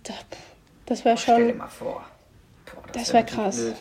Das 0.88 1.06
wäre 1.06 1.18
schon. 1.18 1.36
Stell 1.36 1.48
dir 1.52 1.56
mal 1.56 1.68
vor. 1.68 2.06
Boah, 2.66 2.84
das, 2.92 3.04
das 3.04 3.14
wäre 3.14 3.28
wär 3.28 3.36
krass. 3.36 3.58
Blöd. 3.58 3.76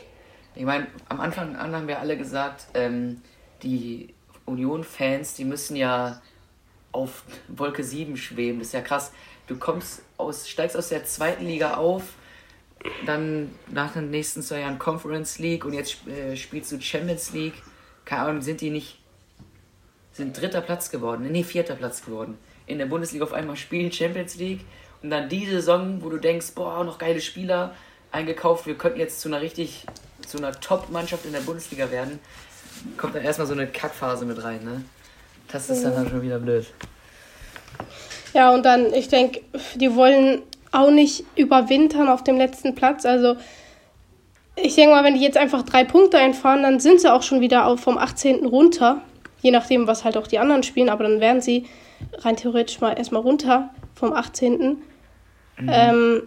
Ich 0.55 0.65
meine, 0.65 0.87
am 1.09 1.21
Anfang 1.21 1.57
an 1.57 1.75
haben 1.75 1.89
wir 1.89 1.99
alle 1.99 2.17
gesagt, 2.17 2.67
ähm, 2.75 3.23
die 3.63 4.15
Union-Fans, 4.47 5.35
die 5.35 5.45
müssen 5.45 5.77
ja 5.77 6.21
auf 6.93 7.25
Wolke 7.49 7.85
7 7.85 8.17
schweben. 8.17 8.59
Das 8.59 8.69
ist 8.69 8.75
ja 8.75 8.81
krass 8.81 9.13
du 9.47 9.57
kommst 9.57 10.03
aus, 10.17 10.49
steigst 10.49 10.77
aus 10.77 10.89
der 10.89 11.05
zweiten 11.05 11.47
Liga 11.47 11.75
auf, 11.75 12.03
dann 13.05 13.55
nach 13.69 13.93
den 13.93 14.11
nächsten 14.11 14.43
zwei 14.43 14.61
Jahren 14.61 14.79
Conference 14.79 15.39
League 15.39 15.65
und 15.65 15.73
jetzt 15.73 16.07
äh, 16.07 16.37
spielst 16.37 16.73
du 16.73 16.81
Champions 16.81 17.33
League. 17.33 17.55
Keine 18.05 18.23
Ahnung, 18.23 18.43
sind 18.43 18.61
die 18.61 18.71
nicht, 18.71 18.99
sind 20.13 20.41
dritter 20.41 20.61
Platz 20.61 20.91
geworden, 20.91 21.27
nee, 21.31 21.43
vierter 21.43 21.75
Platz 21.75 22.05
geworden. 22.05 22.39
In 22.67 22.79
der 22.79 22.87
Bundesliga 22.87 23.25
auf 23.25 23.33
einmal 23.33 23.57
spielen 23.57 23.91
Champions 23.93 24.37
League 24.37 24.61
und 25.03 25.11
dann 25.11 25.29
die 25.29 25.47
Saison, 25.47 26.03
wo 26.03 26.09
du 26.09 26.19
denkst, 26.19 26.53
boah, 26.55 26.85
noch 26.85 26.99
geile 26.99 27.21
Spieler 27.21 27.75
eingekauft, 28.13 28.67
wir 28.67 28.77
könnten 28.77 28.99
jetzt 28.99 29.21
zu 29.21 29.29
einer 29.29 29.41
richtig, 29.41 29.87
zu 30.27 30.39
einer 30.39 30.53
Top-Mannschaft 30.59 31.25
in 31.27 31.33
der 31.33 31.41
Bundesliga 31.41 31.91
werden, 31.91 32.19
kommt 32.97 33.15
dann 33.15 33.25
erstmal 33.25 33.47
so 33.47 33.53
eine 33.53 33.67
Kackphase 33.67 34.25
mit 34.25 34.43
rein, 34.43 34.65
ne? 34.65 34.85
Das 35.49 35.71
ist 35.71 35.85
dann, 35.85 35.95
dann 35.95 36.09
schon 36.09 36.23
wieder 36.23 36.39
blöd. 36.39 36.67
Ja, 38.37 38.51
und 38.51 38.67
dann, 38.67 38.93
ich 38.93 39.09
denke, 39.09 39.41
die 39.77 39.97
wollen 39.97 40.43
auch 40.71 40.91
nicht 40.91 41.25
überwintern 41.37 42.07
auf 42.07 42.23
dem 42.23 42.37
letzten 42.37 42.75
Platz. 42.75 43.07
Also, 43.07 43.37
ich 44.57 44.75
denke 44.75 44.95
mal, 44.95 45.05
wenn 45.05 45.15
die 45.15 45.23
jetzt 45.23 45.39
einfach 45.39 45.63
drei 45.63 45.85
Punkte 45.85 46.19
einfahren, 46.19 46.63
dann 46.63 46.79
sind 46.79 47.01
sie 47.01 47.11
auch 47.11 47.23
schon 47.23 47.41
wieder 47.41 47.65
auf 47.65 47.81
vom 47.81 47.97
18. 47.97 48.45
runter. 48.45 49.01
Je 49.41 49.53
nachdem, 49.53 49.87
was 49.87 50.05
halt 50.05 50.19
auch 50.19 50.27
die 50.27 50.39
anderen 50.39 50.65
spielen. 50.65 50.91
Aber 50.91 51.05
dann 51.05 51.19
wären 51.19 51.41
sie 51.41 51.65
rein 52.19 52.37
theoretisch 52.37 52.79
mal 52.83 52.93
erstmal 52.93 53.23
runter 53.23 53.71
vom 53.95 54.13
18. 54.13 54.53
Mhm. 54.59 54.81
Ähm, 55.67 56.23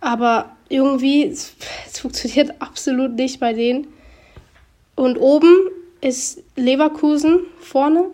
aber 0.00 0.52
irgendwie, 0.70 1.26
es, 1.26 1.54
es 1.86 2.00
funktioniert 2.00 2.54
absolut 2.62 3.12
nicht 3.12 3.40
bei 3.40 3.52
denen. 3.52 3.88
Und 4.94 5.18
oben 5.18 5.54
ist 6.00 6.42
Leverkusen 6.56 7.40
vorne, 7.60 8.06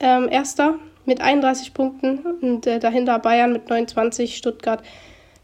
ähm, 0.00 0.28
erster 0.28 0.80
mit 1.06 1.20
31 1.20 1.74
Punkten 1.74 2.18
und 2.40 2.66
äh, 2.66 2.78
dahinter 2.78 3.18
Bayern 3.18 3.52
mit 3.52 3.68
29, 3.68 4.36
Stuttgart 4.36 4.82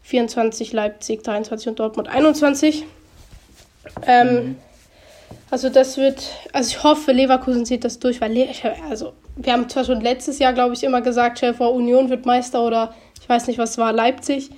24, 0.03 0.73
Leipzig 0.73 1.23
23 1.23 1.69
und 1.69 1.79
Dortmund 1.79 2.09
21. 2.09 2.85
Ähm, 4.05 4.27
mhm. 4.27 4.55
Also 5.49 5.69
das 5.69 5.97
wird, 5.97 6.31
also 6.51 6.69
ich 6.69 6.83
hoffe, 6.83 7.11
Leverkusen 7.11 7.65
zieht 7.65 7.83
das 7.83 7.99
durch, 7.99 8.21
weil 8.21 8.33
Le 8.33 8.47
also 8.89 9.13
wir 9.35 9.53
haben 9.53 9.69
zwar 9.69 9.83
schon 9.83 10.01
letztes 10.01 10.39
Jahr, 10.39 10.53
glaube 10.53 10.73
ich, 10.73 10.83
immer 10.83 11.01
gesagt, 11.01 11.37
stell 11.37 11.53
vor, 11.53 11.73
Union 11.73 12.09
wird 12.09 12.25
Meister 12.25 12.63
oder 12.63 12.93
ich 13.21 13.29
weiß 13.29 13.47
nicht, 13.47 13.57
was 13.57 13.77
war, 13.77 13.93
Leipzig. 13.93 14.51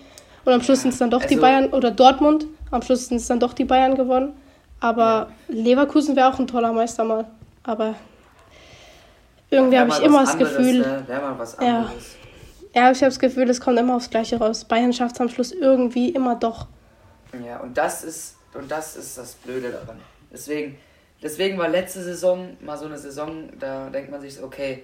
Und 0.44 0.54
am 0.54 0.62
Schluss 0.62 0.82
sind 0.82 0.94
es 0.94 1.00
dann 1.00 1.10
doch 1.10 1.24
also, 1.24 1.34
die 1.34 1.40
Bayern 1.40 1.68
oder 1.74 1.92
Dortmund. 1.92 2.46
Am 2.72 2.82
Schluss 2.82 3.08
sind 3.08 3.18
es 3.18 3.28
dann 3.28 3.40
doch 3.40 3.54
die 3.54 3.66
Bayern 3.66 3.96
gewonnen. 3.96 4.34
Aber 4.80 5.30
ja. 5.48 5.56
Leverkusen 5.56 6.16
wäre 6.16 6.30
auch 6.30 6.40
ein 6.40 6.48
toller 6.48 6.74
Meister 6.74 7.04
mal. 7.04 7.26
Aber 7.64 7.96
irgendwie 9.50 9.80
habe 9.80 9.90
ich 9.90 10.00
immer 10.02 10.22
das 10.22 10.32
anderes, 10.32 10.58
Gefühl. 10.58 10.80
Ne? 10.80 11.06
Ja, 11.62 11.92
ja 12.74 12.92
ich 12.92 12.98
habe 12.98 13.10
das 13.10 13.20
Gefühl, 13.20 13.50
es 13.50 13.62
kommt 13.62 13.80
immer 13.80 13.96
aufs 13.96 14.10
Gleiche 14.10 14.38
raus. 14.38 14.66
Bayern 14.66 14.94
schafft 14.94 15.16
es 15.16 15.22
am 15.22 15.30
Schluss 15.30 15.52
irgendwie 15.52 16.10
immer 16.10 16.36
doch. 16.36 16.68
Ja, 17.46 17.60
und 17.60 17.78
das 17.78 18.04
ist, 18.04 18.36
und 18.54 18.70
das 18.70 18.96
ist 18.96 19.18
das 19.18 19.34
Blöde 19.34 19.72
daran. 19.72 20.00
Deswegen, 20.32 20.78
deswegen 21.22 21.58
war 21.58 21.68
letzte 21.68 22.04
Saison 22.04 22.58
mal 22.62 22.78
so 22.78 22.86
eine 22.86 22.98
Saison, 22.98 23.50
da 23.60 23.90
denkt 23.90 24.12
man 24.12 24.22
sich, 24.22 24.42
okay, 24.42 24.84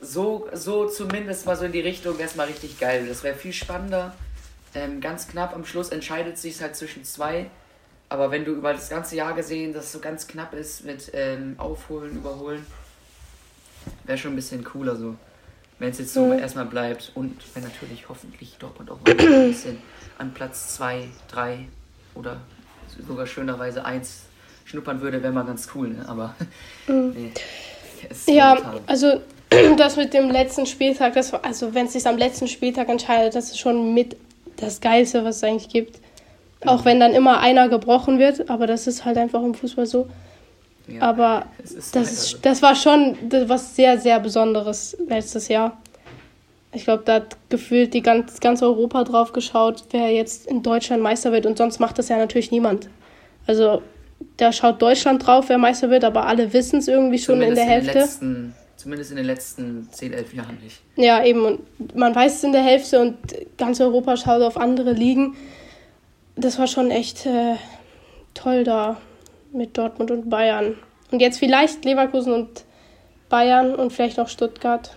so, 0.00 0.48
so 0.52 0.88
zumindest 0.88 1.46
mal 1.46 1.56
so 1.56 1.64
in 1.64 1.72
die 1.72 1.80
Richtung, 1.80 2.16
das 2.18 2.32
ist 2.32 2.36
mal 2.36 2.46
richtig 2.46 2.78
geil. 2.78 3.06
Das 3.08 3.22
wäre 3.22 3.34
viel 3.34 3.52
spannender. 3.52 4.14
Ähm, 4.74 5.00
ganz 5.00 5.26
knapp 5.28 5.54
am 5.54 5.64
Schluss 5.64 5.88
entscheidet 5.88 6.38
sich 6.38 6.60
halt 6.60 6.76
zwischen 6.76 7.04
zwei. 7.04 7.50
Aber 8.08 8.30
wenn 8.30 8.44
du 8.44 8.52
über 8.52 8.72
das 8.72 8.88
ganze 8.88 9.16
Jahr 9.16 9.34
gesehen, 9.34 9.72
dass 9.72 9.86
es 9.86 9.92
so 9.92 9.98
ganz 9.98 10.28
knapp 10.28 10.54
ist 10.54 10.84
mit 10.84 11.10
ähm, 11.12 11.54
Aufholen, 11.58 12.16
Überholen, 12.16 12.64
wäre 14.04 14.18
schon 14.18 14.32
ein 14.32 14.36
bisschen 14.36 14.64
cooler 14.64 14.96
so. 14.96 15.16
Wenn 15.78 15.90
es 15.90 15.98
jetzt 15.98 16.14
so 16.14 16.26
mhm. 16.26 16.38
erstmal 16.38 16.64
bleibt 16.64 17.12
und 17.14 17.36
wenn 17.54 17.62
natürlich 17.62 18.08
hoffentlich 18.08 18.56
Dortmund 18.58 18.90
auch 18.90 18.98
mal 19.00 19.10
ein 19.10 19.48
bisschen 19.48 19.78
an 20.18 20.32
Platz 20.32 20.74
2, 20.76 21.08
3 21.28 21.68
oder 22.14 22.38
sogar 23.06 23.26
schönerweise 23.26 23.84
1 23.84 24.22
schnuppern 24.64 25.00
würde, 25.02 25.22
wäre 25.22 25.32
mal 25.32 25.44
ganz 25.44 25.68
cool, 25.74 25.88
ne? 25.88 26.04
aber 26.08 26.34
mhm. 26.86 27.10
nee. 27.14 27.32
Ja, 28.26 28.74
also 28.86 29.20
das 29.76 29.96
mit 29.96 30.14
dem 30.14 30.30
letzten 30.30 30.66
Spieltag, 30.66 31.14
das, 31.14 31.32
also 31.34 31.74
wenn 31.74 31.86
es 31.86 31.92
sich 31.92 32.06
am 32.06 32.16
letzten 32.16 32.48
Spieltag 32.48 32.88
entscheidet, 32.88 33.34
das 33.34 33.50
ist 33.50 33.58
schon 33.58 33.94
mit 33.94 34.16
das 34.56 34.80
Geilste, 34.80 35.24
was 35.24 35.36
es 35.36 35.44
eigentlich 35.44 35.68
gibt. 35.68 36.00
Auch 36.64 36.84
wenn 36.84 36.98
dann 36.98 37.12
immer 37.12 37.40
einer 37.40 37.68
gebrochen 37.68 38.18
wird, 38.18 38.48
aber 38.48 38.66
das 38.66 38.86
ist 38.86 39.04
halt 39.04 39.18
einfach 39.18 39.42
im 39.42 39.54
Fußball 39.54 39.86
so. 39.86 40.08
Ja, 40.88 41.02
aber 41.02 41.46
das, 41.92 42.12
ist, 42.12 42.38
das 42.42 42.62
war 42.62 42.74
schon 42.74 43.16
was 43.46 43.74
sehr, 43.74 43.98
sehr 43.98 44.20
Besonderes 44.20 44.96
letztes 45.08 45.48
Jahr. 45.48 45.76
Ich 46.72 46.84
glaube, 46.84 47.02
da 47.04 47.14
hat 47.14 47.36
gefühlt 47.48 47.94
die 47.94 48.02
ganz, 48.02 48.38
ganz 48.38 48.62
Europa 48.62 49.04
drauf 49.04 49.32
geschaut, 49.32 49.84
wer 49.90 50.12
jetzt 50.12 50.46
in 50.46 50.62
Deutschland 50.62 51.02
Meister 51.02 51.32
wird. 51.32 51.46
Und 51.46 51.58
sonst 51.58 51.80
macht 51.80 51.98
das 51.98 52.08
ja 52.08 52.18
natürlich 52.18 52.50
niemand. 52.50 52.88
Also 53.46 53.82
da 54.36 54.52
schaut 54.52 54.80
Deutschland 54.82 55.26
drauf, 55.26 55.48
wer 55.48 55.58
Meister 55.58 55.90
wird, 55.90 56.04
aber 56.04 56.26
alle 56.26 56.52
wissen 56.52 56.78
es 56.78 56.88
irgendwie 56.88 57.18
schon 57.18 57.40
Zumindest 57.40 57.62
in 57.62 57.66
der 57.66 57.74
Hälfte. 57.74 57.92
In 57.92 57.98
letzten, 57.98 58.54
zumindest 58.76 59.10
in 59.10 59.16
den 59.16 59.26
letzten 59.26 59.88
10, 59.90 60.12
11 60.12 60.34
Jahren 60.34 60.58
nicht. 60.62 60.80
Ja, 60.96 61.24
eben. 61.24 61.44
Und 61.44 61.96
man 61.96 62.14
weiß 62.14 62.36
es 62.36 62.44
in 62.44 62.52
der 62.52 62.62
Hälfte 62.62 63.00
und 63.00 63.16
ganz 63.56 63.80
Europa 63.80 64.16
schaut 64.16 64.42
auf 64.42 64.56
andere 64.56 64.92
Ligen. 64.92 65.34
Das 66.36 66.58
war 66.58 66.66
schon 66.66 66.90
echt 66.90 67.26
äh, 67.26 67.54
toll 68.34 68.64
da 68.64 68.98
mit 69.56 69.76
Dortmund 69.76 70.10
und 70.10 70.30
Bayern. 70.30 70.76
Und 71.10 71.20
jetzt 71.20 71.38
vielleicht 71.38 71.84
Leverkusen 71.84 72.32
und 72.32 72.64
Bayern 73.28 73.74
und 73.74 73.92
vielleicht 73.92 74.18
noch 74.18 74.28
Stuttgart. 74.28 74.96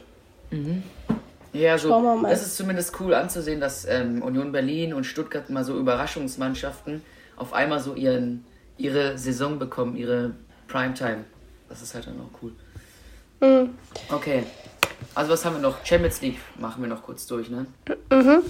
Mhm. 0.52 0.84
Ja, 1.52 1.78
so, 1.80 2.22
das 2.24 2.46
ist 2.46 2.58
zumindest 2.58 3.00
cool 3.00 3.16
anzusehen, 3.16 3.60
dass 3.60 3.86
ähm, 3.86 4.22
Union 4.22 4.52
Berlin 4.52 4.94
und 4.94 5.06
Stuttgart 5.06 5.50
mal 5.50 5.64
so 5.64 5.78
Überraschungsmannschaften 5.78 7.02
auf 7.38 7.54
einmal 7.54 7.80
so 7.80 7.96
ihren 7.96 8.46
ihre 8.80 9.18
Saison 9.18 9.60
bekommen, 9.60 9.96
ihre 9.96 10.32
Primetime. 10.68 11.26
Das 11.68 11.82
ist 11.82 11.94
halt 11.94 12.08
dann 12.08 12.20
auch 12.22 12.42
cool. 12.42 12.52
Mhm. 13.42 13.76
Okay. 14.12 14.44
Also 15.14 15.32
was 15.32 15.46
haben 15.46 15.56
wir 15.56 15.62
noch? 15.62 15.86
Champions 15.86 16.22
League 16.22 16.40
machen 16.58 16.82
wir 16.82 16.90
noch 16.90 17.04
kurz 17.04 17.28
durch, 17.28 17.50
ne? 17.50 17.66
Mhm. 18.12 18.42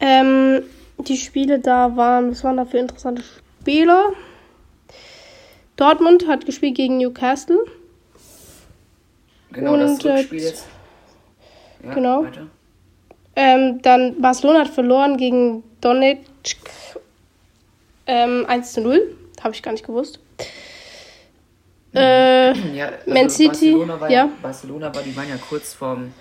Ähm, 0.00 0.62
die 0.98 1.16
Spiele 1.16 1.58
da 1.58 1.96
waren, 1.96 2.30
was 2.30 2.44
waren 2.44 2.56
da 2.56 2.64
für 2.64 2.78
interessante 2.78 3.22
Spiele? 3.22 4.12
Dortmund 5.78 6.26
hat 6.26 6.44
gespielt 6.44 6.74
gegen 6.74 6.98
Newcastle. 6.98 7.64
Genau, 9.52 9.74
Und, 9.74 9.80
das 9.80 10.04
Rückspiel 10.04 10.42
jetzt. 10.42 10.66
Ja, 11.84 11.94
genau. 11.94 12.26
Ähm, 13.36 13.80
dann 13.82 14.20
Barcelona 14.20 14.60
hat 14.60 14.68
verloren 14.68 15.16
gegen 15.16 15.62
Donetsk 15.80 16.58
ähm, 18.08 18.44
1 18.48 18.72
zu 18.72 18.80
0. 18.80 19.16
Habe 19.40 19.54
ich 19.54 19.62
gar 19.62 19.70
nicht 19.70 19.86
gewusst. 19.86 20.18
Äh, 21.94 22.52
ja, 22.74 22.86
also 22.86 23.10
Man 23.14 23.30
City, 23.30 23.70
Barcelona 23.70 24.00
war, 24.00 24.10
ja. 24.10 24.28
Barcelona 24.42 24.94
war, 24.94 25.02
die 25.02 25.16
waren 25.16 25.28
ja 25.28 25.36
kurz 25.36 25.74
vorm, 25.74 26.12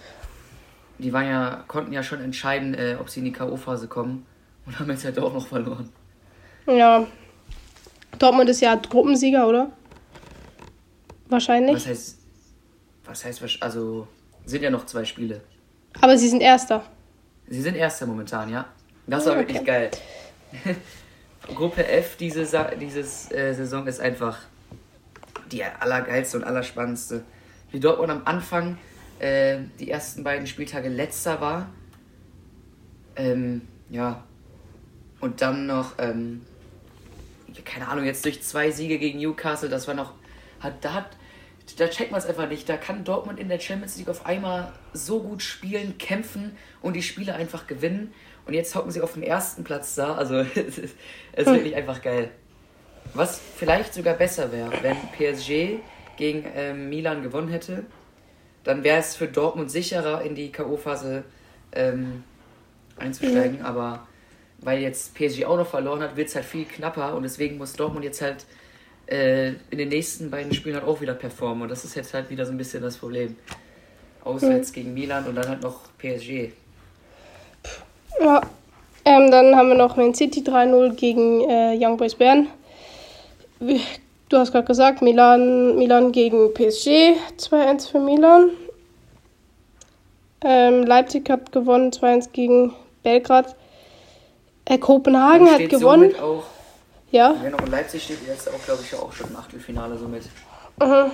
die 1.00 1.12
waren 1.12 1.28
ja, 1.28 1.64
konnten 1.68 1.92
ja 1.92 2.04
schon 2.04 2.22
entscheiden, 2.22 2.76
äh, 2.76 2.96
ob 3.00 3.10
sie 3.10 3.20
in 3.20 3.26
die 3.26 3.32
K.O.-Phase 3.32 3.88
kommen 3.88 4.26
und 4.66 4.80
haben 4.80 4.90
jetzt 4.92 5.04
halt 5.04 5.20
auch 5.20 5.34
noch 5.34 5.48
verloren. 5.48 5.90
Ja. 6.68 7.08
Dortmund 8.20 8.50
ist 8.50 8.62
ja 8.62 8.76
Gruppensieger, 8.76 9.48
oder? 9.48 9.72
Wahrscheinlich. 11.30 11.76
Was 11.76 11.88
heißt, 11.88 12.18
was 13.06 13.26
heißt, 13.26 13.64
also 13.64 14.08
sind 14.46 14.64
ja 14.64 14.70
noch 14.70 14.86
zwei 14.86 15.04
Spiele. 15.06 15.42
Aber 16.02 16.18
sie 16.18 16.30
sind 16.30 16.42
Erster. 16.42 16.84
Sie 17.48 17.62
sind 17.62 17.76
Erster 17.76 18.06
momentan, 18.06 18.50
ja. 18.50 18.66
Das 19.08 19.26
war 19.26 19.34
okay. 19.34 19.42
wirklich 19.42 19.66
geil. 19.66 19.92
Gruppe 21.56 21.88
F 21.88 22.18
diese, 22.18 22.46
dieses 22.80 23.32
äh, 23.32 23.54
Saison 23.54 23.88
ist 23.88 24.00
einfach 24.00 24.40
die 25.52 25.64
allergeilste 25.64 26.38
und 26.38 26.44
allerspannendste. 26.44 27.24
Wie 27.72 27.80
Dortmund 27.80 28.12
am 28.12 28.22
Anfang 28.26 28.78
äh, 29.20 29.60
die 29.80 29.90
ersten 29.90 30.24
beiden 30.24 30.48
Spieltage 30.48 30.90
letzter 30.90 31.40
war. 31.42 31.70
Ähm, 33.16 33.62
ja. 33.90 34.24
Und 35.20 35.42
dann 35.42 35.66
noch, 35.66 35.94
ähm, 35.98 36.46
keine 37.66 37.88
Ahnung, 37.88 38.06
jetzt 38.06 38.26
durch 38.26 38.42
zwei 38.44 38.72
Siege 38.72 38.98
gegen 38.98 39.20
Newcastle, 39.20 39.70
das 39.70 39.88
war 39.88 39.94
noch, 39.94 40.14
hat, 40.60 40.84
da 40.84 40.94
hat, 40.94 41.10
da 41.78 41.88
checkt 41.88 42.12
man 42.12 42.20
es 42.20 42.26
einfach 42.26 42.48
nicht. 42.48 42.68
Da 42.70 42.78
kann 42.78 43.04
Dortmund 43.04 43.40
in 43.40 43.50
der 43.50 43.60
Champions 43.60 43.98
League 43.98 44.10
auf 44.10 44.26
einmal 44.26 44.72
so 44.94 45.22
gut 45.22 45.42
spielen, 45.42 45.98
kämpfen 45.98 46.56
und 46.82 46.94
die 46.96 47.04
Spiele 47.04 47.36
einfach 47.36 47.68
gewinnen. 47.68 48.14
Und 48.46 48.54
jetzt 48.54 48.74
hocken 48.76 48.92
sie 48.92 49.02
auf 49.02 49.14
dem 49.14 49.24
ersten 49.24 49.64
Platz 49.64 49.96
da. 49.96 50.16
Also 50.16 50.36
es 50.56 50.78
ist, 50.78 50.96
es 51.34 51.48
ist 51.48 51.54
wirklich 51.54 51.76
einfach 51.76 52.02
geil. 52.02 52.32
Was 53.14 53.42
vielleicht 53.58 53.94
sogar 53.94 54.16
besser 54.16 54.52
wäre, 54.52 54.72
wenn 54.82 54.98
PSG 55.18 55.80
gegen 56.18 56.46
ähm, 56.56 56.90
Milan 56.90 57.24
gewonnen 57.24 57.50
hätte, 57.50 57.86
dann 58.64 58.84
wäre 58.84 59.00
es 59.00 59.16
für 59.16 59.28
Dortmund 59.28 59.72
sicherer, 59.72 60.22
in 60.24 60.36
die 60.36 60.52
K.O.-Phase 60.52 61.24
ähm, 61.72 62.24
einzusteigen. 62.98 63.60
Mhm. 63.60 63.66
Aber 63.66 64.08
weil 64.60 64.80
jetzt 64.80 65.14
PSG 65.16 65.46
auch 65.46 65.58
noch 65.58 65.68
verloren 65.68 66.02
hat, 66.02 66.16
wird 66.16 66.30
es 66.30 66.36
halt 66.36 66.46
viel 66.46 66.66
knapper 66.66 67.16
und 67.16 67.24
deswegen 67.24 67.58
muss 67.58 67.74
Dortmund 67.74 68.06
jetzt 68.06 68.22
halt 68.22 68.46
äh, 69.08 69.50
in 69.70 69.78
den 69.78 69.90
nächsten 69.90 70.30
beiden 70.30 70.54
Spielen 70.54 70.76
halt 70.76 70.86
auch 70.86 71.02
wieder 71.02 71.14
performen. 71.14 71.64
Und 71.64 71.70
das 71.70 71.86
ist 71.86 71.96
jetzt 71.96 72.14
halt 72.14 72.30
wieder 72.30 72.46
so 72.46 72.52
ein 72.52 72.58
bisschen 72.58 72.82
das 72.82 72.98
Problem. 72.98 73.36
Auswärts 74.24 74.72
mhm. 74.72 74.74
gegen 74.74 74.94
Milan 74.94 75.26
und 75.26 75.36
dann 75.36 75.48
halt 75.48 75.62
noch 75.62 75.82
PSG. 75.98 76.52
Ja, 78.20 78.42
ähm, 79.06 79.32
dann 79.32 79.56
haben 79.56 79.70
wir 79.70 79.76
noch 79.76 79.96
Man 79.96 80.14
City 80.14 80.42
3-0 80.42 80.96
gegen 80.96 81.50
äh, 81.50 81.78
Young 81.80 81.98
Boys 81.98 82.16
Bern. 82.16 82.48
Du 83.60 84.38
hast 84.38 84.52
gerade 84.52 84.66
gesagt, 84.68 85.02
Milan, 85.02 85.78
Milan 85.78 86.12
gegen 86.12 86.54
PSG, 86.54 87.16
2-1 87.38 87.90
für 87.90 88.00
Milan. 88.00 88.50
Ähm, 90.42 90.84
Leipzig 90.84 91.30
hat 91.30 91.52
gewonnen, 91.52 91.92
2-1 91.92 92.32
gegen 92.34 92.74
Belgrad. 93.04 93.56
Äh, 94.70 94.78
Kopenhagen 94.80 95.50
hat 95.50 95.70
gewonnen. 95.70 96.14
Auch, 96.20 96.44
ja. 97.12 97.34
Wer 97.42 97.52
noch 97.52 97.62
in 97.62 97.72
Leipzig 97.72 98.04
steht, 98.04 98.18
ist 98.28 98.50
auch, 98.50 98.66
glaube 98.66 98.84
ich, 98.84 98.94
auch 98.96 99.14
schon 99.14 99.30
im 99.30 99.38
Achtelfinale 99.38 99.98
somit. 99.98 100.24
Mhm. 100.82 101.12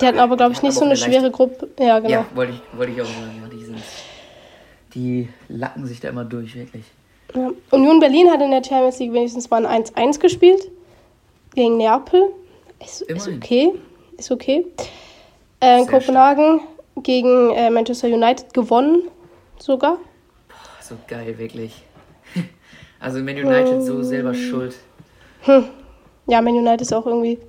Die 0.00 0.04
hatten 0.04 0.18
aber, 0.18 0.36
glaube 0.36 0.52
ich, 0.52 0.62
nicht 0.62 0.74
so 0.74 0.84
eine 0.84 0.96
schwere 0.96 1.30
Gruppe. 1.30 1.68
Ja, 1.78 2.00
genau. 2.00 2.10
Ja, 2.10 2.26
wollte 2.34 2.54
ich, 2.54 2.78
wollte 2.78 2.92
ich 2.92 3.00
auch 3.00 3.06
sagen. 3.06 3.40
Ja, 3.40 3.48
die, 3.48 3.64
sind, 3.64 3.78
die 4.94 5.28
lacken 5.48 5.86
sich 5.86 6.00
da 6.00 6.08
immer 6.08 6.24
durch, 6.24 6.56
wirklich. 6.56 6.82
Ja. 7.34 7.52
Union 7.70 8.00
Berlin 8.00 8.32
hat 8.32 8.40
in 8.42 8.50
der 8.50 8.64
Champions 8.64 8.98
League 8.98 9.12
wenigstens 9.12 9.48
mal 9.48 9.64
ein 9.64 9.84
1-1 9.84 10.18
gespielt. 10.18 10.68
Gegen 11.54 11.76
Neapel. 11.76 12.32
Ist, 12.84 13.02
ist 13.02 13.28
okay. 13.28 13.74
Ist 14.18 14.32
okay. 14.32 14.66
Äh, 15.60 15.86
Kopenhagen 15.86 16.58
stark. 16.58 17.04
gegen 17.04 17.52
äh, 17.52 17.70
Manchester 17.70 18.08
United 18.08 18.52
gewonnen. 18.52 19.02
Sogar. 19.58 19.98
So 20.88 20.96
geil, 21.08 21.36
wirklich. 21.38 21.82
also 23.00 23.18
Man 23.18 23.36
United 23.36 23.82
so 23.82 24.04
selber 24.04 24.34
schuld. 24.34 24.76
Hm. 25.42 25.64
Ja, 26.28 26.40
Man 26.40 26.54
United 26.54 26.82
ist 26.82 26.92
auch 26.92 27.06
irgendwie 27.06 27.40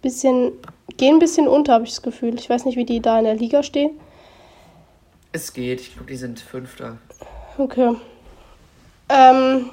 bisschen, 0.00 0.52
gehen 0.96 1.16
ein 1.16 1.18
bisschen 1.18 1.48
unter, 1.48 1.74
habe 1.74 1.84
ich 1.84 1.90
das 1.90 2.00
Gefühl. 2.00 2.36
Ich 2.36 2.48
weiß 2.48 2.64
nicht, 2.64 2.76
wie 2.76 2.86
die 2.86 3.00
da 3.00 3.18
in 3.18 3.26
der 3.26 3.34
Liga 3.34 3.62
stehen. 3.62 3.90
Es 5.32 5.52
geht, 5.52 5.82
ich 5.82 5.92
glaube, 5.92 6.10
die 6.10 6.16
sind 6.16 6.40
Fünfter. 6.40 6.96
Okay. 7.58 7.94
Ähm, 9.10 9.70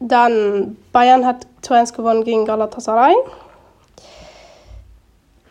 dann 0.00 0.76
Bayern 0.92 1.24
hat 1.24 1.46
2-1 1.62 1.94
gewonnen 1.94 2.24
gegen 2.24 2.44
Galatasaray. 2.44 3.14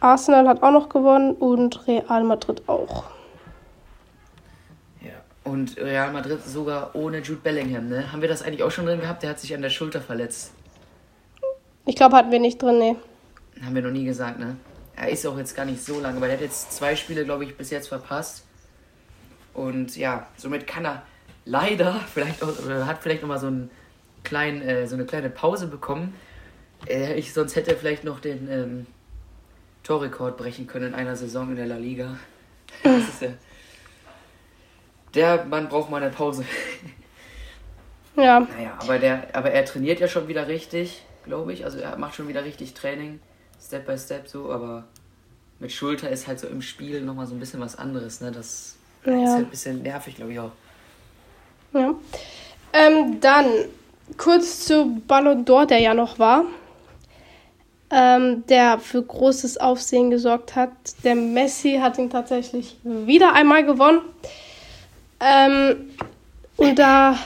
Arsenal 0.01 0.49
hat 0.49 0.61
auch 0.63 0.71
noch 0.71 0.89
gewonnen 0.89 1.31
und 1.33 1.87
Real 1.87 2.25
Madrid 2.25 2.61
auch. 2.67 3.05
Und 5.47 5.77
Real 5.77 6.11
Madrid 6.11 6.43
sogar 6.43 6.93
ohne 6.93 7.19
Jude 7.19 7.39
Bellingham, 7.41 7.87
ne? 7.87 8.11
Haben 8.11 8.21
wir 8.21 8.27
das 8.27 8.41
eigentlich 8.41 8.63
auch 8.63 8.71
schon 8.71 8.85
drin 8.85 8.99
gehabt? 8.99 9.23
Der 9.23 9.29
hat 9.29 9.39
sich 9.39 9.55
an 9.55 9.61
der 9.61 9.69
Schulter 9.69 10.01
verletzt. 10.01 10.51
Ich 11.85 11.95
glaube, 11.95 12.17
hatten 12.17 12.31
wir 12.31 12.39
nicht 12.41 12.61
drin, 12.61 12.77
ne. 12.77 12.97
Haben 13.63 13.73
wir 13.73 13.81
noch 13.81 13.91
nie 13.91 14.03
gesagt, 14.03 14.39
ne? 14.39 14.57
Er 14.97 15.07
ist 15.07 15.25
auch 15.25 15.37
jetzt 15.37 15.55
gar 15.55 15.63
nicht 15.63 15.81
so 15.81 16.01
lange, 16.01 16.19
weil 16.19 16.31
er 16.31 16.35
hat 16.35 16.41
jetzt 16.41 16.73
zwei 16.73 16.97
Spiele, 16.97 17.23
glaube 17.23 17.45
ich, 17.45 17.55
bis 17.55 17.69
jetzt 17.69 17.87
verpasst. 17.87 18.43
Und 19.53 19.95
ja, 19.95 20.27
somit 20.35 20.67
kann 20.67 20.85
er 20.85 21.03
leider 21.45 21.93
vielleicht 22.13 22.43
auch, 22.43 22.65
oder 22.65 22.85
hat 22.85 23.01
vielleicht 23.01 23.21
nochmal 23.21 23.39
so, 23.39 23.47
einen 23.47 23.69
kleinen, 24.25 24.61
äh, 24.61 24.85
so 24.85 24.95
eine 24.95 25.05
kleine 25.05 25.29
Pause 25.29 25.67
bekommen. 25.67 26.13
Äh, 26.89 27.13
ich, 27.13 27.33
sonst 27.33 27.55
hätte 27.55 27.71
er 27.71 27.77
vielleicht 27.77 28.03
noch 28.03 28.19
den 28.19 28.51
ähm, 28.51 28.85
Torrekord 29.83 30.35
brechen 30.35 30.67
können 30.67 30.87
in 30.87 30.93
einer 30.93 31.15
Saison 31.15 31.51
in 31.51 31.55
der 31.55 31.67
La 31.67 31.77
Liga. 31.77 32.17
Das 32.83 33.07
ist 33.07 33.21
ja, 33.21 33.29
der 35.13 35.45
Mann 35.45 35.69
braucht 35.69 35.89
mal 35.89 36.01
eine 36.01 36.11
Pause. 36.11 36.45
Ja. 38.17 38.39
Naja, 38.39 38.73
aber, 38.79 38.97
der, 38.97 39.27
aber 39.33 39.51
er 39.51 39.63
trainiert 39.63 39.99
ja 39.99 40.07
schon 40.07 40.27
wieder 40.27 40.47
richtig, 40.47 41.03
glaube 41.23 41.53
ich. 41.53 41.65
Also 41.65 41.77
er 41.77 41.95
macht 41.97 42.15
schon 42.15 42.27
wieder 42.27 42.43
richtig 42.43 42.73
Training, 42.73 43.19
Step 43.63 43.85
by 43.85 43.97
Step 43.97 44.27
so, 44.27 44.51
aber 44.51 44.85
mit 45.59 45.71
Schulter 45.71 46.09
ist 46.09 46.27
halt 46.27 46.39
so 46.39 46.47
im 46.47 46.61
Spiel 46.61 47.01
nochmal 47.01 47.27
so 47.27 47.35
ein 47.35 47.39
bisschen 47.39 47.59
was 47.59 47.77
anderes. 47.77 48.21
Ne? 48.21 48.31
Das 48.31 48.75
ja. 49.05 49.23
ist 49.23 49.29
halt 49.29 49.45
ein 49.45 49.49
bisschen 49.49 49.83
nervig, 49.83 50.15
glaube 50.15 50.33
ich 50.33 50.39
auch. 50.39 50.51
Ja. 51.73 51.93
Ähm, 52.73 53.19
dann 53.21 53.45
kurz 54.17 54.65
zu 54.65 55.01
Ballon 55.07 55.45
d'Or, 55.45 55.65
der 55.65 55.79
ja 55.79 55.93
noch 55.93 56.19
war. 56.19 56.45
Ähm, 57.89 58.43
der 58.47 58.79
für 58.79 59.01
großes 59.01 59.59
Aufsehen 59.59 60.09
gesorgt 60.09 60.55
hat. 60.55 60.71
Der 61.03 61.15
Messi 61.15 61.79
hat 61.81 61.97
ihn 61.97 62.09
tatsächlich 62.09 62.77
wieder 62.83 63.33
einmal 63.33 63.65
gewonnen. 63.65 64.01
Ähm, 65.19 65.91
und 66.57 66.79
da 66.79 67.17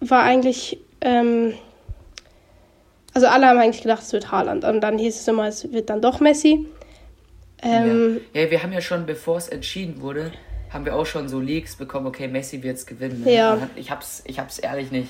war 0.00 0.22
eigentlich, 0.22 0.78
ähm, 1.00 1.54
also 3.14 3.26
alle 3.26 3.46
haben 3.46 3.58
eigentlich 3.58 3.82
gedacht, 3.82 4.02
es 4.02 4.12
wird 4.12 4.30
Haaland. 4.30 4.64
Und 4.64 4.80
dann 4.80 4.98
hieß 4.98 5.20
es 5.20 5.28
immer, 5.28 5.48
es 5.48 5.70
wird 5.72 5.90
dann 5.90 6.00
doch 6.00 6.20
Messi. 6.20 6.66
Ähm, 7.62 8.20
ja. 8.32 8.42
ja. 8.42 8.50
wir 8.50 8.62
haben 8.62 8.72
ja 8.72 8.80
schon, 8.80 9.06
bevor 9.06 9.38
es 9.38 9.48
entschieden 9.48 10.00
wurde, 10.00 10.32
haben 10.70 10.84
wir 10.84 10.94
auch 10.94 11.06
schon 11.06 11.28
so 11.28 11.40
Leaks 11.40 11.76
bekommen, 11.76 12.06
okay, 12.06 12.28
Messi 12.28 12.62
wird 12.62 12.76
es 12.76 12.86
gewinnen. 12.86 13.24
Ne? 13.24 13.34
Ja. 13.34 13.68
Ich 13.76 13.90
hab's, 13.90 14.22
ich 14.26 14.38
hab's 14.38 14.58
ehrlich 14.58 14.90
nicht, 14.90 15.08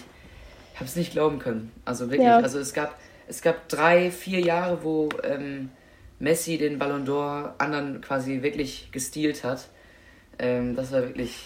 ich 0.75 0.81
hab's 0.81 0.97
nicht 0.97 1.13
glauben 1.13 1.39
können. 1.39 1.73
Also 1.85 2.11
wirklich, 2.11 2.27
ja. 2.27 2.39
also 2.39 2.59
es 2.59 2.73
gab, 2.73 2.97
es 3.27 3.43
gab 3.43 3.69
drei, 3.69 4.11
vier 4.11 4.41
Jahre, 4.41 4.83
wo 4.83 5.09
ähm, 5.25 5.71
Messi 6.19 6.59
den 6.59 6.79
Ballon 6.79 7.07
d'Or 7.07 7.55
anderen 7.59 8.01
quasi 8.01 8.43
wirklich 8.43 8.89
gestealt 8.93 9.45
hat. 9.45 9.69
Ähm, 10.39 10.77
das 10.77 10.93
war 10.93 11.03
wirklich 11.03 11.37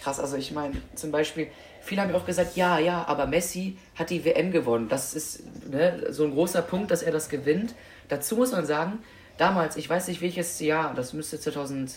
krass. 0.00 0.20
Also 0.20 0.36
ich 0.36 0.52
meine, 0.52 0.74
zum 0.94 1.10
Beispiel, 1.10 1.48
viele 1.82 2.02
haben 2.02 2.14
auch 2.14 2.26
gesagt, 2.26 2.56
ja, 2.56 2.78
ja, 2.78 3.04
aber 3.06 3.26
Messi 3.26 3.76
hat 3.94 4.10
die 4.10 4.24
WM 4.24 4.50
gewonnen. 4.50 4.88
Das 4.88 5.14
ist 5.14 5.42
ne, 5.68 6.06
so 6.10 6.24
ein 6.24 6.32
großer 6.32 6.62
Punkt, 6.62 6.90
dass 6.90 7.02
er 7.02 7.12
das 7.12 7.28
gewinnt. 7.28 7.74
Dazu 8.08 8.36
muss 8.36 8.52
man 8.52 8.66
sagen, 8.66 9.00
damals, 9.38 9.76
ich 9.76 9.88
weiß 9.88 10.08
nicht 10.08 10.20
welches 10.20 10.60
Jahr, 10.60 10.94
das 10.94 11.12
müsste 11.12 11.40
2000, 11.40 11.94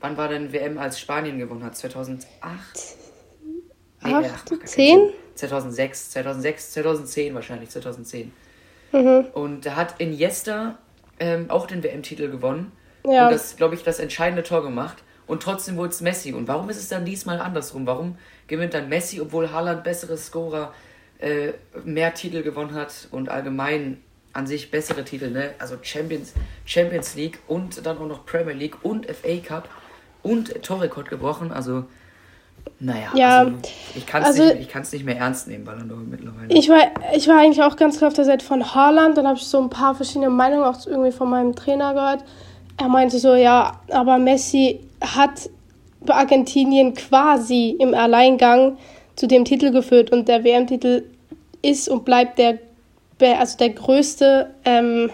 wann 0.00 0.16
war 0.16 0.28
denn 0.28 0.52
WM, 0.52 0.78
als 0.78 0.98
Spanien 0.98 1.38
gewonnen 1.38 1.64
hat? 1.64 1.76
2008? 1.76 2.26
Nee, 4.02 4.12
8, 4.12 4.68
10? 4.68 5.10
2006, 5.34 6.10
2006, 6.10 6.72
2010 6.72 7.34
wahrscheinlich, 7.34 7.70
2010. 7.70 8.32
Mhm. 8.92 9.26
Und 9.32 9.66
da 9.66 9.76
hat 9.76 10.00
Iniesta 10.00 10.78
ähm, 11.18 11.50
auch 11.50 11.66
den 11.66 11.82
WM-Titel 11.82 12.30
gewonnen. 12.30 12.72
Ja. 13.04 13.26
Und 13.26 13.32
das, 13.32 13.56
glaube 13.56 13.74
ich, 13.74 13.82
das 13.82 13.98
entscheidende 13.98 14.42
Tor 14.42 14.62
gemacht. 14.62 15.02
Und 15.30 15.44
trotzdem 15.44 15.76
wurde 15.76 15.90
es 15.90 16.00
Messi. 16.00 16.32
Und 16.32 16.48
warum 16.48 16.68
ist 16.70 16.76
es 16.76 16.88
dann 16.88 17.04
diesmal 17.04 17.40
andersrum? 17.40 17.86
Warum 17.86 18.18
gewinnt 18.48 18.74
dann 18.74 18.88
Messi, 18.88 19.20
obwohl 19.20 19.52
Haaland 19.52 19.84
bessere 19.84 20.18
Scorer, 20.18 20.74
äh, 21.20 21.52
mehr 21.84 22.12
Titel 22.14 22.42
gewonnen 22.42 22.74
hat 22.74 23.06
und 23.12 23.28
allgemein 23.28 23.98
an 24.32 24.48
sich 24.48 24.72
bessere 24.72 25.04
Titel, 25.04 25.30
ne? 25.30 25.50
Also 25.60 25.76
Champions, 25.82 26.32
Champions 26.64 27.14
League 27.14 27.38
und 27.46 27.86
dann 27.86 27.98
auch 27.98 28.08
noch 28.08 28.26
Premier 28.26 28.54
League 28.54 28.84
und 28.84 29.06
FA 29.06 29.36
Cup 29.36 29.68
und 30.24 30.62
Torrekord 30.64 31.08
gebrochen. 31.08 31.52
Also, 31.52 31.84
naja, 32.80 33.12
ja, 33.14 33.38
also 33.38 33.52
ich 33.94 34.06
kann 34.06 34.22
es 34.22 34.28
also, 34.28 34.54
nicht, 34.54 34.92
nicht 34.92 35.04
mehr 35.04 35.16
ernst 35.16 35.46
nehmen, 35.46 35.64
Ballon 35.64 35.88
d'Or 35.88 35.98
mittlerweile. 36.10 36.52
Ich 36.52 36.68
war, 36.68 36.90
ich 37.14 37.28
war 37.28 37.38
eigentlich 37.38 37.62
auch 37.62 37.76
ganz 37.76 37.98
klar 37.98 38.08
auf 38.08 38.14
der 38.14 38.24
Seite 38.24 38.44
von 38.44 38.74
Haaland. 38.74 39.16
Dann 39.16 39.28
habe 39.28 39.38
ich 39.38 39.44
so 39.44 39.62
ein 39.62 39.70
paar 39.70 39.94
verschiedene 39.94 40.28
Meinungen 40.28 40.64
auch 40.64 40.84
irgendwie 40.86 41.12
von 41.12 41.30
meinem 41.30 41.54
Trainer 41.54 41.94
gehört. 41.94 42.24
Er 42.80 42.88
meinte 42.88 43.18
so, 43.18 43.34
ja, 43.34 43.78
aber 43.90 44.16
Messi 44.16 44.80
hat 45.02 45.50
Argentinien 46.08 46.94
quasi 46.94 47.76
im 47.78 47.92
Alleingang 47.92 48.78
zu 49.16 49.26
dem 49.26 49.44
Titel 49.44 49.70
geführt 49.70 50.10
und 50.10 50.28
der 50.28 50.44
WM-Titel 50.44 51.04
ist 51.60 51.90
und 51.90 52.06
bleibt 52.06 52.38
der, 52.38 52.58
also 53.38 53.58
der 53.58 53.70
größte, 53.70 54.54
ähm, 54.64 55.10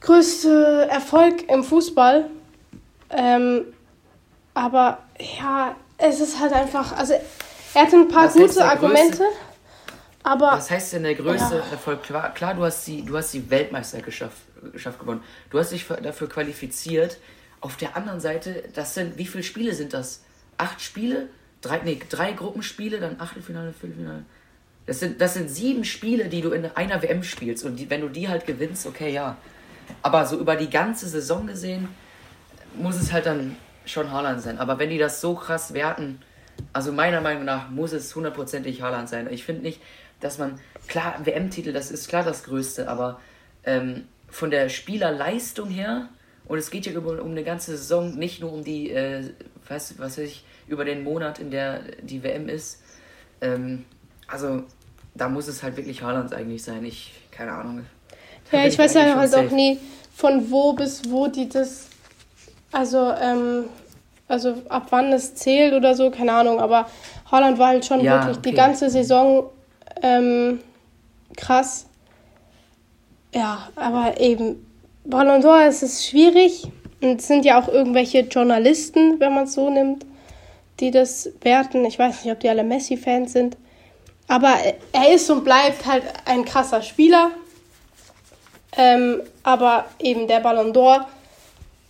größte 0.00 0.88
Erfolg 0.90 1.48
im 1.48 1.62
Fußball. 1.62 2.28
Ähm, 3.10 3.66
aber 4.52 4.98
ja, 5.38 5.76
es 5.96 6.18
ist 6.18 6.40
halt 6.40 6.52
einfach, 6.54 6.98
also 6.98 7.14
er 7.74 7.82
hat 7.82 7.94
ein 7.94 8.08
paar 8.08 8.24
Was 8.24 8.34
gute 8.34 8.64
Argumente. 8.64 9.18
Größte, 9.18 9.24
aber, 10.24 10.46
was 10.46 10.72
heißt 10.72 10.94
denn 10.94 11.04
der 11.04 11.14
größte 11.14 11.54
ja. 11.54 11.70
Erfolg? 11.70 12.02
Klar, 12.02 12.34
klar, 12.34 12.54
du 12.54 12.64
hast 12.64 12.84
die, 12.88 13.04
du 13.04 13.16
hast 13.16 13.32
die 13.32 13.48
Weltmeisterschaft 14.66 14.98
gewonnen. 14.98 15.22
Du 15.50 15.58
hast 15.58 15.72
dich 15.72 15.86
dafür 16.02 16.28
qualifiziert, 16.28 17.18
auf 17.60 17.76
der 17.76 17.96
anderen 17.96 18.20
Seite, 18.20 18.64
das 18.74 18.94
sind, 18.94 19.18
wie 19.18 19.26
viele 19.26 19.42
Spiele 19.42 19.74
sind 19.74 19.92
das? 19.92 20.22
Acht 20.58 20.80
Spiele? 20.80 21.28
Drei, 21.62 21.80
nee, 21.84 21.98
drei 22.08 22.32
Gruppenspiele, 22.32 23.00
dann 23.00 23.18
Achtelfinale, 23.18 23.72
Viertelfinale. 23.72 24.24
Das 24.86 25.00
sind, 25.00 25.20
das 25.20 25.34
sind 25.34 25.50
sieben 25.50 25.84
Spiele, 25.84 26.28
die 26.28 26.42
du 26.42 26.50
in 26.50 26.66
einer 26.66 27.02
WM 27.02 27.22
spielst. 27.22 27.64
Und 27.64 27.76
die, 27.76 27.90
wenn 27.90 28.02
du 28.02 28.08
die 28.08 28.28
halt 28.28 28.46
gewinnst, 28.46 28.86
okay, 28.86 29.12
ja. 29.12 29.36
Aber 30.02 30.26
so 30.26 30.38
über 30.38 30.54
die 30.54 30.70
ganze 30.70 31.08
Saison 31.08 31.46
gesehen, 31.46 31.88
muss 32.74 32.96
es 32.96 33.12
halt 33.12 33.26
dann 33.26 33.56
schon 33.84 34.12
Haaland 34.12 34.42
sein. 34.42 34.58
Aber 34.58 34.78
wenn 34.78 34.90
die 34.90 34.98
das 34.98 35.20
so 35.20 35.34
krass 35.34 35.74
werten, 35.74 36.20
also 36.72 36.92
meiner 36.92 37.20
Meinung 37.20 37.44
nach 37.44 37.70
muss 37.70 37.92
es 37.92 38.14
hundertprozentig 38.14 38.82
Haaland 38.82 39.08
sein. 39.08 39.28
Ich 39.32 39.44
finde 39.44 39.62
nicht, 39.62 39.80
dass 40.20 40.38
man, 40.38 40.60
klar, 40.88 41.24
WM-Titel, 41.24 41.72
das 41.72 41.90
ist 41.90 42.08
klar 42.08 42.22
das 42.22 42.44
Größte, 42.44 42.88
aber 42.88 43.20
ähm, 43.64 44.04
von 44.36 44.50
der 44.50 44.68
Spielerleistung 44.68 45.70
her 45.70 46.10
und 46.46 46.58
es 46.58 46.70
geht 46.70 46.84
ja 46.84 46.98
um, 46.98 47.06
um 47.06 47.30
eine 47.30 47.42
ganze 47.42 47.70
Saison, 47.78 48.18
nicht 48.18 48.42
nur 48.42 48.52
um 48.52 48.62
die, 48.62 48.90
äh, 48.90 49.30
was, 49.66 49.98
was 49.98 50.18
weiß 50.18 50.24
ich, 50.24 50.44
über 50.68 50.84
den 50.84 51.04
Monat, 51.04 51.38
in 51.38 51.50
der 51.50 51.80
die 52.02 52.22
WM 52.22 52.50
ist. 52.50 52.82
Ähm, 53.40 53.86
also 54.28 54.64
da 55.14 55.30
muss 55.30 55.48
es 55.48 55.62
halt 55.62 55.78
wirklich 55.78 56.02
Haaland 56.02 56.34
eigentlich 56.34 56.62
sein. 56.62 56.84
Ich, 56.84 57.14
keine 57.30 57.52
Ahnung. 57.52 57.86
Ja, 58.52 58.66
ich, 58.66 58.78
weiß 58.78 58.92
ja 58.92 59.16
halt 59.16 59.34
auch 59.34 59.50
nie, 59.50 59.78
von 60.14 60.50
wo 60.50 60.74
bis 60.74 61.10
wo 61.10 61.28
die 61.28 61.48
das, 61.48 61.88
also, 62.72 63.12
ähm, 63.12 63.64
also 64.28 64.62
ab 64.68 64.88
wann 64.90 65.14
es 65.14 65.34
zählt 65.34 65.72
oder 65.72 65.94
so, 65.94 66.10
keine 66.10 66.34
Ahnung, 66.34 66.60
aber 66.60 66.90
Holland 67.30 67.58
war 67.58 67.68
halt 67.68 67.86
schon 67.86 68.00
ja, 68.00 68.18
wirklich 68.18 68.36
okay. 68.36 68.50
die 68.50 68.54
ganze 68.54 68.90
Saison 68.90 69.50
ähm, 70.02 70.60
krass. 71.38 71.86
Ja, 73.34 73.68
aber 73.76 74.20
eben, 74.20 74.66
Ballon 75.04 75.42
d'Or 75.42 75.66
ist 75.68 75.82
es 75.82 76.06
schwierig. 76.06 76.68
Und 77.00 77.20
es 77.20 77.26
sind 77.26 77.44
ja 77.44 77.60
auch 77.60 77.68
irgendwelche 77.68 78.20
Journalisten, 78.20 79.20
wenn 79.20 79.34
man 79.34 79.44
es 79.44 79.52
so 79.54 79.70
nimmt, 79.70 80.06
die 80.80 80.90
das 80.90 81.30
werten. 81.42 81.84
Ich 81.84 81.98
weiß 81.98 82.24
nicht, 82.24 82.32
ob 82.32 82.40
die 82.40 82.48
alle 82.48 82.64
Messi-Fans 82.64 83.32
sind. 83.32 83.56
Aber 84.28 84.54
er 84.92 85.14
ist 85.14 85.30
und 85.30 85.44
bleibt 85.44 85.86
halt 85.86 86.02
ein 86.24 86.44
krasser 86.44 86.82
Spieler. 86.82 87.30
Ähm, 88.76 89.22
aber 89.42 89.86
eben 89.98 90.26
der 90.26 90.40
Ballon 90.40 90.72
d'Or 90.72 91.06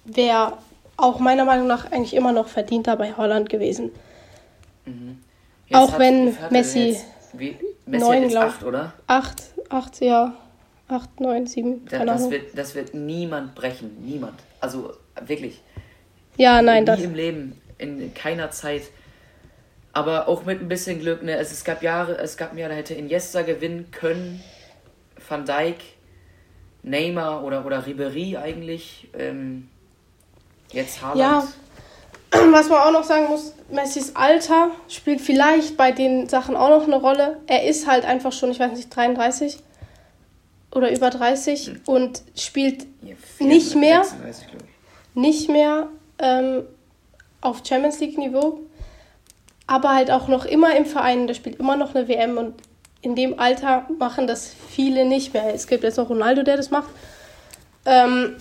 wäre 0.04 0.58
auch 0.96 1.18
meiner 1.18 1.44
Meinung 1.44 1.66
nach 1.66 1.90
eigentlich 1.90 2.14
immer 2.14 2.32
noch 2.32 2.48
verdienter 2.48 2.96
bei 2.96 3.12
Holland 3.16 3.48
gewesen. 3.48 3.90
Mhm. 4.84 5.18
Auch 5.72 5.92
hat, 5.92 5.98
wenn 5.98 6.36
Messi, 6.50 6.90
jetzt, 6.90 7.06
wie, 7.32 7.56
Messi 7.86 8.04
9, 8.04 8.28
glaube 8.28 8.54
ich. 8.58 8.66
oder? 8.66 8.92
Acht, 9.06 9.42
acht, 9.68 10.00
ja. 10.00 10.34
8, 10.88 11.20
9, 11.20 11.46
7. 11.46 11.84
Keine 11.86 12.06
das, 12.06 12.30
wird, 12.30 12.56
das 12.56 12.74
wird 12.74 12.94
niemand 12.94 13.54
brechen. 13.54 13.96
Niemand. 14.04 14.40
Also 14.60 14.92
wirklich. 15.20 15.60
Ja, 16.36 16.62
nein, 16.62 16.84
Nie 16.84 16.86
das. 16.86 17.00
im 17.00 17.14
Leben, 17.14 17.60
in 17.78 18.14
keiner 18.14 18.50
Zeit. 18.50 18.82
Aber 19.92 20.28
auch 20.28 20.44
mit 20.44 20.60
ein 20.60 20.68
bisschen 20.68 21.00
Glück, 21.00 21.22
ne? 21.22 21.36
Es, 21.36 21.50
es 21.50 21.64
gab 21.64 21.82
Jahre, 21.82 22.18
es 22.18 22.36
gab 22.36 22.56
Jahre, 22.56 22.70
da 22.70 22.76
hätte 22.76 22.94
Iniesta 22.94 23.42
gewinnen 23.42 23.90
können, 23.90 24.42
Van 25.28 25.46
Dijk, 25.46 25.78
Neymar 26.82 27.42
oder, 27.42 27.64
oder 27.64 27.86
Ribery 27.86 28.36
eigentlich. 28.36 29.08
Ähm, 29.18 29.68
jetzt 30.70 31.02
Haaland. 31.02 31.18
Ja, 31.18 31.48
was 32.52 32.68
man 32.68 32.78
auch 32.78 32.92
noch 32.92 33.04
sagen 33.04 33.28
muss, 33.28 33.54
Messis 33.70 34.14
Alter 34.14 34.70
spielt 34.88 35.20
vielleicht 35.20 35.76
bei 35.76 35.92
den 35.92 36.28
Sachen 36.28 36.56
auch 36.56 36.68
noch 36.68 36.84
eine 36.84 36.96
Rolle. 36.96 37.38
Er 37.46 37.64
ist 37.64 37.86
halt 37.86 38.04
einfach 38.04 38.32
schon, 38.32 38.50
ich 38.50 38.60
weiß 38.60 38.72
nicht, 38.72 38.94
33 38.94 39.58
oder 40.76 40.92
über 40.92 41.10
30 41.10 41.66
hm. 41.66 41.80
und 41.86 42.22
spielt 42.36 42.86
ja, 43.02 43.14
4, 43.38 43.46
nicht 43.46 43.74
mehr, 43.74 44.04
36, 44.04 44.46
nicht 45.14 45.48
mehr 45.48 45.88
ähm, 46.18 46.64
auf 47.40 47.62
Champions 47.66 47.98
League 48.00 48.18
Niveau, 48.18 48.60
aber 49.66 49.94
halt 49.94 50.10
auch 50.10 50.28
noch 50.28 50.44
immer 50.44 50.76
im 50.76 50.84
Verein. 50.84 51.26
Der 51.26 51.34
spielt 51.34 51.58
immer 51.58 51.76
noch 51.76 51.94
eine 51.94 52.06
WM 52.08 52.38
und 52.38 52.54
in 53.00 53.16
dem 53.16 53.38
Alter 53.38 53.86
machen 53.98 54.26
das 54.26 54.54
viele 54.68 55.04
nicht 55.04 55.32
mehr. 55.32 55.54
Es 55.54 55.66
gibt 55.66 55.82
jetzt 55.82 55.98
auch 55.98 56.08
Ronaldo, 56.08 56.42
der 56.42 56.56
das 56.56 56.70
macht. 56.70 56.88
Ähm, 57.84 58.36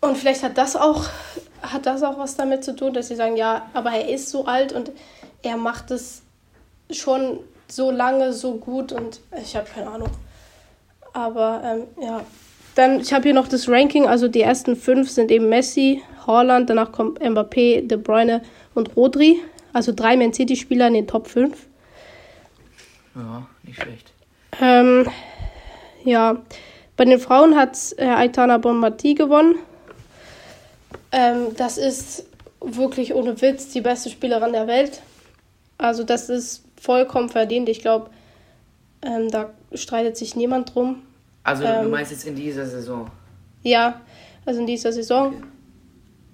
und 0.00 0.16
vielleicht 0.16 0.42
hat 0.42 0.58
das 0.58 0.76
auch 0.76 1.08
hat 1.62 1.86
das 1.86 2.02
auch 2.02 2.18
was 2.18 2.36
damit 2.36 2.62
zu 2.64 2.76
tun, 2.76 2.92
dass 2.92 3.08
sie 3.08 3.16
sagen, 3.16 3.36
ja, 3.36 3.66
aber 3.72 3.92
er 3.92 4.08
ist 4.08 4.28
so 4.28 4.44
alt 4.44 4.72
und 4.72 4.92
er 5.42 5.56
macht 5.56 5.90
es 5.90 6.22
schon 6.90 7.40
so 7.68 7.90
lange 7.90 8.32
so 8.32 8.56
gut 8.56 8.92
und 8.92 9.20
ich 9.42 9.56
habe 9.56 9.66
keine 9.66 9.90
Ahnung. 9.90 10.10
Aber 11.14 11.62
ähm, 11.64 12.04
ja, 12.04 12.20
dann, 12.74 13.00
ich 13.00 13.12
habe 13.12 13.22
hier 13.22 13.34
noch 13.34 13.48
das 13.48 13.68
Ranking, 13.68 14.06
also 14.06 14.28
die 14.28 14.42
ersten 14.42 14.76
fünf 14.76 15.08
sind 15.08 15.30
eben 15.30 15.48
Messi, 15.48 16.02
Haaland, 16.26 16.68
danach 16.68 16.92
kommt 16.92 17.20
Mbappé, 17.20 17.86
De 17.86 17.96
Bruyne 17.96 18.42
und 18.74 18.96
Rodri. 18.96 19.40
Also 19.72 19.92
drei 19.92 20.16
Man 20.16 20.32
City-Spieler 20.32 20.88
in 20.88 20.94
den 20.94 21.06
Top 21.06 21.28
5. 21.28 21.56
Ja, 23.14 23.46
nicht 23.62 23.80
schlecht. 23.80 24.12
Ähm, 24.60 25.08
ja, 26.04 26.42
bei 26.96 27.04
den 27.04 27.18
Frauen 27.18 27.56
hat 27.56 27.76
äh, 27.96 28.06
Aitana 28.06 28.58
Bonmati 28.58 29.14
gewonnen. 29.14 29.56
Ähm, 31.12 31.56
das 31.56 31.78
ist 31.78 32.26
wirklich 32.60 33.14
ohne 33.14 33.40
Witz 33.40 33.68
die 33.68 33.80
beste 33.80 34.10
Spielerin 34.10 34.52
der 34.52 34.66
Welt. 34.66 35.02
Also 35.78 36.02
das 36.02 36.28
ist 36.28 36.64
vollkommen 36.80 37.28
verdient. 37.28 37.68
Ich 37.68 37.80
glaube, 37.80 38.10
ähm, 39.04 39.30
da 39.30 39.50
streitet 39.74 40.16
sich 40.16 40.36
niemand 40.36 40.74
drum. 40.74 41.02
Also 41.42 41.64
ähm, 41.64 41.84
du 41.84 41.88
meinst 41.90 42.10
jetzt 42.10 42.26
in 42.26 42.34
dieser 42.34 42.66
Saison? 42.66 43.10
Ja, 43.62 44.00
also 44.46 44.60
in 44.60 44.66
dieser 44.66 44.92
Saison. 44.92 45.34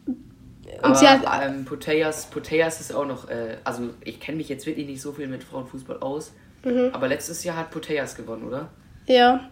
Okay. 0.06 0.78
Aber 0.82 0.94
sie 0.94 1.06
hat, 1.06 1.22
ähm, 1.42 1.64
Putellas, 1.64 2.26
Putellas 2.26 2.80
ist 2.80 2.94
auch 2.94 3.04
noch, 3.04 3.28
äh, 3.28 3.56
also 3.64 3.90
ich 4.04 4.20
kenne 4.20 4.38
mich 4.38 4.48
jetzt 4.48 4.66
wirklich 4.66 4.86
nicht 4.86 5.02
so 5.02 5.12
viel 5.12 5.26
mit 5.26 5.44
Frauenfußball 5.44 6.00
aus, 6.00 6.32
mhm. 6.64 6.90
aber 6.92 7.08
letztes 7.08 7.44
Jahr 7.44 7.56
hat 7.56 7.70
Putellas 7.70 8.14
gewonnen, 8.14 8.44
oder? 8.46 8.68
Ja. 9.06 9.50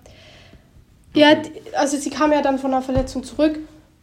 Okay. 1.11 1.21
Ja, 1.21 1.43
also 1.79 1.97
sie 1.97 2.11
kam 2.11 2.33
ja 2.33 2.41
dann 2.41 2.59
von 2.59 2.73
einer 2.73 2.83
Verletzung 2.83 3.25
zurück 3.25 3.59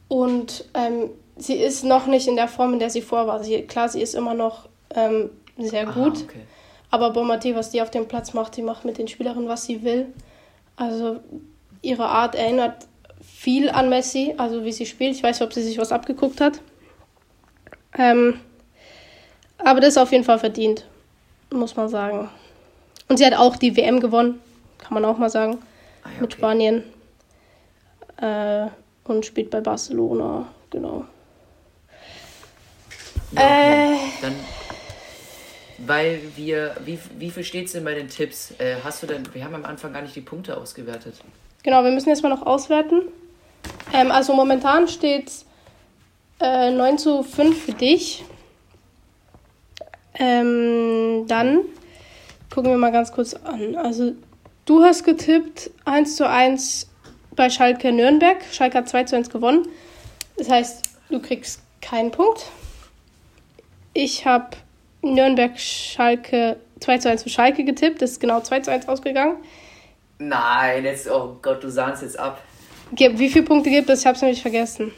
und 0.07 0.65
ähm, 0.73 1.09
sie 1.37 1.55
ist 1.55 1.83
noch 1.83 2.07
nicht 2.07 2.27
in 2.27 2.35
der 2.35 2.47
Form, 2.47 2.73
in 2.73 2.79
der 2.79 2.89
sie 2.89 3.01
vor 3.01 3.27
war. 3.27 3.43
Sie, 3.43 3.61
klar, 3.63 3.89
sie 3.89 4.01
ist 4.01 4.15
immer 4.15 4.33
noch 4.33 4.69
ähm, 4.93 5.29
sehr 5.57 5.85
gut. 5.85 6.17
Aha, 6.17 6.23
okay. 6.23 6.41
Aber 6.91 7.11
Bombardier, 7.11 7.55
was 7.55 7.71
die 7.71 7.81
auf 7.81 7.91
dem 7.91 8.07
Platz 8.07 8.33
macht, 8.33 8.55
die 8.57 8.61
macht 8.61 8.85
mit 8.85 8.97
den 8.97 9.07
Spielerinnen, 9.07 9.49
was 9.49 9.65
sie 9.65 9.83
will. 9.83 10.13
Also 10.75 11.19
ihre 11.81 12.05
Art 12.05 12.35
erinnert 12.35 12.87
viel 13.21 13.69
an 13.69 13.89
Messi, 13.89 14.35
also 14.37 14.63
wie 14.63 14.71
sie 14.71 14.85
spielt. 14.85 15.15
Ich 15.15 15.23
weiß 15.23 15.39
nicht, 15.39 15.47
ob 15.47 15.53
sie 15.53 15.63
sich 15.63 15.77
was 15.77 15.91
abgeguckt 15.91 16.41
hat. 16.41 16.61
Ähm, 17.97 18.39
aber 19.57 19.79
das 19.79 19.89
ist 19.89 19.97
auf 19.97 20.11
jeden 20.11 20.23
Fall 20.23 20.39
verdient, 20.39 20.85
muss 21.51 21.75
man 21.75 21.89
sagen. 21.89 22.29
Und 23.07 23.17
sie 23.17 23.25
hat 23.25 23.33
auch 23.33 23.55
die 23.55 23.75
WM 23.77 23.99
gewonnen, 23.99 24.39
kann 24.77 24.93
man 24.93 25.05
auch 25.05 25.17
mal 25.17 25.29
sagen, 25.29 25.59
ah, 26.03 26.09
okay. 26.09 26.21
mit 26.21 26.33
Spanien. 26.33 26.83
Äh, 28.17 28.67
und 29.05 29.25
spielt 29.25 29.51
bei 29.51 29.61
Barcelona, 29.61 30.47
genau. 30.69 31.05
Ja, 33.31 33.41
okay. 33.41 33.93
äh, 33.93 33.97
Dann, 34.21 34.35
weil 35.77 36.21
wir, 36.35 36.75
wie, 36.85 36.99
wie 37.17 37.31
viel 37.31 37.43
steht 37.43 37.65
es 37.65 37.73
denn 37.73 37.83
bei 37.83 37.93
den 37.93 38.07
Tipps? 38.07 38.53
Äh, 38.59 38.77
hast 38.83 39.03
du 39.03 39.07
denn, 39.07 39.23
wir 39.33 39.43
haben 39.43 39.55
am 39.55 39.65
Anfang 39.65 39.93
gar 39.93 40.01
nicht 40.01 40.15
die 40.15 40.21
Punkte 40.21 40.57
ausgewertet. 40.57 41.15
Genau, 41.63 41.83
wir 41.83 41.91
müssen 41.91 42.09
jetzt 42.09 42.23
mal 42.23 42.29
noch 42.29 42.45
auswerten. 42.45 43.01
Ähm, 43.93 44.11
also 44.11 44.33
momentan 44.33 44.87
steht 44.87 45.27
es 45.27 45.45
äh, 46.39 46.71
9 46.71 46.97
zu 46.97 47.23
5 47.23 47.65
für 47.65 47.73
dich. 47.73 48.23
Ähm, 50.13 51.25
dann 51.27 51.61
gucken 52.53 52.71
wir 52.71 52.77
mal 52.77 52.91
ganz 52.91 53.11
kurz 53.11 53.33
an. 53.33 53.75
Also 53.75 54.13
du 54.65 54.83
hast 54.83 55.03
getippt 55.03 55.71
1 55.85 56.15
zu 56.15 56.29
1 56.29 56.89
bei 57.35 57.49
Schalke 57.49 57.91
Nürnberg. 57.91 58.37
Schalke 58.51 58.77
hat 58.77 58.89
2 58.89 59.03
zu 59.05 59.15
1 59.17 59.29
gewonnen. 59.29 59.67
Das 60.37 60.49
heißt, 60.49 60.89
du 61.09 61.21
kriegst 61.21 61.61
keinen 61.81 62.11
Punkt. 62.11 62.45
Ich 63.93 64.25
habe 64.25 64.57
Nürnberg 65.13 65.59
Schalke 65.59 66.57
2 66.79 66.97
zu 66.97 67.09
1 67.09 67.23
für 67.23 67.29
Schalke 67.29 67.63
getippt. 67.63 68.01
Das 68.01 68.11
ist 68.11 68.19
genau 68.19 68.41
2 68.41 68.59
zu 68.61 68.71
1 68.71 68.87
ausgegangen. 68.87 69.37
Nein, 70.17 70.85
jetzt, 70.85 71.09
oh 71.09 71.37
Gott, 71.41 71.63
du 71.63 71.69
sahnst 71.69 72.01
jetzt 72.01 72.17
ab. 72.17 72.41
Wie 72.91 73.29
viele 73.29 73.45
Punkte 73.45 73.69
gibt 73.69 73.89
es? 73.89 74.01
Ich 74.01 74.05
habe 74.05 74.15
es 74.15 74.21
nämlich 74.21 74.41
vergessen. 74.41 74.91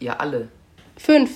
Ja, 0.00 0.14
alle. 0.16 0.48
Fünf. 0.96 1.30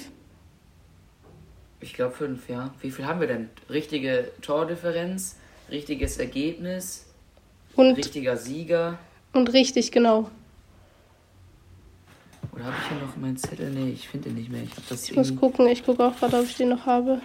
Ich 1.80 1.94
glaube 1.94 2.14
fünf, 2.14 2.48
ja. 2.48 2.72
Wie 2.80 2.90
viel 2.90 3.06
haben 3.06 3.20
wir 3.20 3.26
denn? 3.26 3.50
Richtige 3.68 4.30
Tordifferenz, 4.40 5.36
richtiges 5.70 6.16
Ergebnis, 6.18 7.06
und 7.76 7.94
richtiger 7.96 8.36
Sieger. 8.36 8.98
Und 9.32 9.52
richtig, 9.52 9.90
genau. 9.90 10.30
Oder 12.52 12.64
habe 12.66 12.76
ich 12.80 12.88
hier 12.88 13.06
noch 13.06 13.16
meinen 13.16 13.36
Zettel? 13.36 13.70
Nee, 13.70 13.90
ich 13.90 14.08
finde 14.08 14.28
den 14.28 14.38
nicht 14.38 14.50
mehr. 14.50 14.62
Ich, 14.62 14.70
das 14.88 15.08
ich 15.08 15.16
muss 15.16 15.34
gucken, 15.34 15.66
ich 15.66 15.84
gucke 15.84 16.04
auch 16.04 16.16
gerade, 16.16 16.38
ob 16.38 16.44
ich 16.44 16.56
den 16.56 16.68
noch 16.68 16.86
habe. 16.86 17.20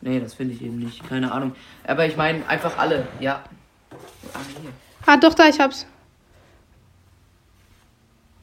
Nee, 0.00 0.20
das 0.20 0.34
finde 0.34 0.54
ich 0.54 0.62
eben 0.62 0.78
nicht. 0.78 1.06
Keine 1.08 1.30
Ahnung. 1.32 1.54
Aber 1.84 2.06
ich 2.06 2.16
meine 2.16 2.46
einfach 2.48 2.78
alle, 2.78 3.06
ja. 3.20 3.44
Ah, 4.32 4.38
hier. 4.60 4.70
ah, 5.06 5.16
doch, 5.16 5.34
da, 5.34 5.48
ich 5.48 5.60
hab's. 5.60 5.86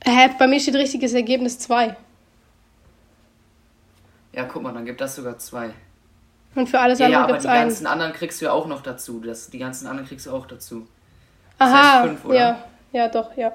Hä, 0.03 0.29
bei 0.37 0.47
mir 0.47 0.59
steht 0.59 0.75
richtiges 0.75 1.13
Ergebnis 1.13 1.59
2. 1.59 1.95
Ja, 4.33 4.43
guck 4.43 4.61
mal, 4.61 4.73
dann 4.73 4.85
gibt 4.85 5.01
das 5.01 5.15
sogar 5.15 5.37
2. 5.37 5.71
Und 6.55 6.69
für 6.69 6.79
alles 6.79 6.99
ja, 6.99 7.07
andere 7.07 7.21
ja, 7.21 7.27
gibt 7.27 7.39
es 7.39 7.45
einen. 7.45 7.55
die 7.55 7.67
ganzen 7.69 7.87
anderen 7.87 8.13
kriegst 8.13 8.41
du 8.41 8.45
ja 8.45 8.51
auch 8.51 8.67
noch 8.67 8.81
dazu. 8.81 9.19
Das, 9.19 9.49
die 9.49 9.57
ganzen 9.57 9.87
anderen 9.87 10.07
kriegst 10.07 10.27
du 10.27 10.31
auch 10.31 10.45
dazu. 10.45 10.87
Das 11.57 11.69
Aha, 11.69 11.93
heißt 11.93 12.07
fünf, 12.07 12.25
oder? 12.25 12.35
ja. 12.35 12.63
Ja, 12.93 13.07
doch, 13.09 13.35
ja. 13.35 13.51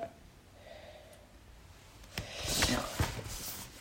Ja. 2.69 2.79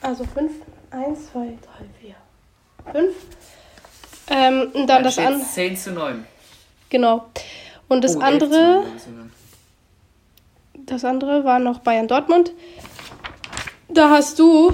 Also 0.01 0.23
fünf. 0.25 0.53
Eins, 0.91 1.31
zwei, 1.31 1.57
drei, 1.61 1.85
vier. 1.99 2.15
Fünf. 2.91 3.15
Ähm, 4.31 4.71
und 4.73 4.87
dann, 4.87 4.87
dann 4.87 5.03
das 5.03 5.17
andere. 5.17 5.43
10 5.43 5.77
zu 5.77 5.91
9. 5.91 6.25
Genau. 6.89 7.25
Und 7.89 8.03
das 8.03 8.15
oh, 8.15 8.21
andere. 8.21 8.85
Das 10.85 11.03
andere 11.03 11.43
war 11.43 11.59
noch 11.59 11.79
Bayern 11.79 12.07
Dortmund. 12.07 12.53
Da 13.89 14.09
hast 14.09 14.39
du 14.39 14.73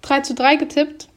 3 0.00 0.20
zu 0.20 0.34
3 0.34 0.56
getippt. 0.56 1.08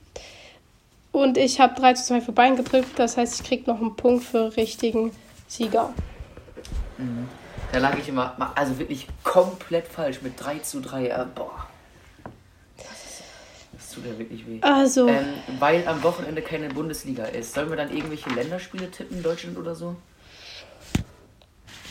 Und 1.14 1.38
ich 1.38 1.62
habe 1.62 1.80
3 1.80 1.94
zu 1.94 2.04
2 2.04 2.22
für 2.22 2.32
Bayern 2.34 2.58
getippt. 2.58 3.00
Das 3.00 3.16
heißt, 3.16 3.40
ich 3.40 3.48
kriege 3.48 3.72
noch 3.72 3.80
einen 3.80 3.96
Punkt 3.96 4.26
für 4.26 4.56
richtigen 4.58 5.12
Sieger. 5.48 5.94
Mhm. 6.98 7.30
Da 7.72 7.80
lag 7.80 7.98
ich 7.98 8.10
immer, 8.10 8.36
also 8.56 8.78
wirklich 8.78 9.08
komplett 9.24 9.88
falsch 9.88 10.22
mit 10.22 10.34
3 10.38 10.60
zu 10.60 10.82
3. 10.82 11.08
Äh, 11.08 11.26
boah. 11.34 11.67
Tut 13.98 14.06
ja 14.06 14.20
wirklich 14.20 14.46
weh. 14.46 14.60
Also. 14.62 15.08
Ähm, 15.08 15.26
weil 15.58 15.88
am 15.88 16.04
Wochenende 16.04 16.44
keine 16.44 16.70
Bundesliga 16.70 17.26
ist. 17.26 17.54
Sollen 17.54 17.70
wir 17.70 17.78
dann 17.78 17.92
irgendwelche 17.92 18.30
Länderspiele 18.30 18.92
tippen, 18.92 19.24
Deutschland 19.24 19.58
oder 19.58 19.74
so? 19.74 19.96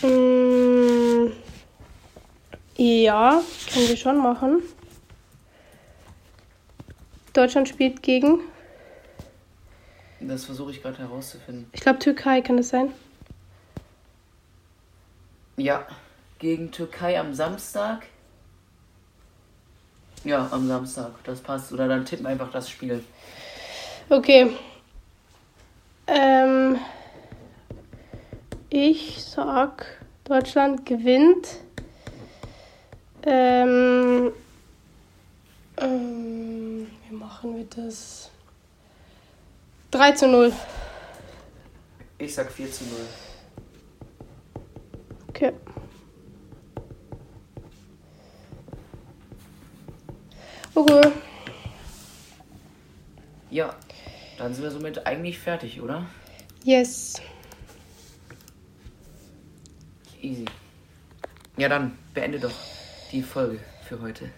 Mm, 0.02 1.32
ja, 2.76 3.42
können 3.72 3.88
wir 3.88 3.96
schon 3.96 4.18
machen. 4.18 4.62
Deutschland 7.32 7.68
spielt 7.68 8.02
gegen 8.02 8.40
das 10.20 10.44
versuche 10.44 10.70
ich 10.70 10.82
gerade 10.82 10.98
herauszufinden. 10.98 11.68
Ich 11.72 11.80
glaube 11.80 11.98
Türkei, 11.98 12.40
kann 12.40 12.56
das 12.56 12.68
sein? 12.68 12.92
Ja, 15.56 15.86
gegen 16.38 16.70
Türkei 16.70 17.18
am 17.18 17.34
Samstag. 17.34 18.06
Ja, 20.26 20.48
am 20.50 20.66
Samstag, 20.66 21.12
das 21.22 21.40
passt. 21.40 21.72
Oder 21.72 21.86
dann 21.86 22.04
tippen 22.04 22.26
einfach 22.26 22.50
das 22.50 22.68
Spiel. 22.68 23.04
Okay. 24.08 24.50
Ähm, 26.08 26.78
ich 28.68 29.22
sag, 29.22 29.86
Deutschland 30.24 30.84
gewinnt. 30.84 31.58
Ähm, 33.22 34.32
ähm, 35.76 36.90
wie 37.08 37.14
machen 37.14 37.56
wir 37.56 37.84
das? 37.84 38.28
3 39.92 40.10
zu 40.10 40.26
0. 40.26 40.52
Ich 42.18 42.34
sag 42.34 42.50
4 42.50 42.72
zu 42.72 42.82
0. 42.82 42.94
Okay. 45.28 45.52
Okay. 50.76 51.10
Ja, 53.48 53.74
dann 54.36 54.52
sind 54.52 54.62
wir 54.62 54.70
somit 54.70 55.06
eigentlich 55.06 55.38
fertig, 55.38 55.80
oder? 55.80 56.04
Yes. 56.64 57.14
Easy. 60.20 60.44
Ja, 61.56 61.70
dann 61.70 61.96
beende 62.12 62.38
doch 62.38 62.52
die 63.10 63.22
Folge 63.22 63.58
für 63.88 64.02
heute. 64.02 64.28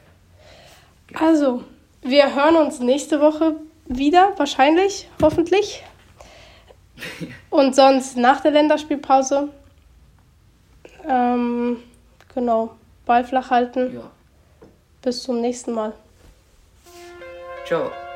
Also, 1.15 1.65
wir 2.03 2.33
hören 2.33 2.55
uns 2.55 2.79
nächste 2.79 3.21
Woche 3.21 3.57
wieder, 3.87 4.33
wahrscheinlich, 4.37 5.09
hoffentlich. 5.21 5.83
Und 7.51 7.75
sonst 7.75 8.17
nach 8.17 8.43
der 8.43 8.53
Länderspielpause. 8.53 9.49
Ähm, 11.05 11.79
genau, 12.33 12.77
Ball 13.07 13.25
flach 13.25 13.51
halten. 13.51 13.93
Ja. 13.93 14.09
Bis 15.03 15.25
zum 15.25 15.41
nächsten 15.41 15.73
Mal. 15.73 15.95
Ciao. 17.69 18.08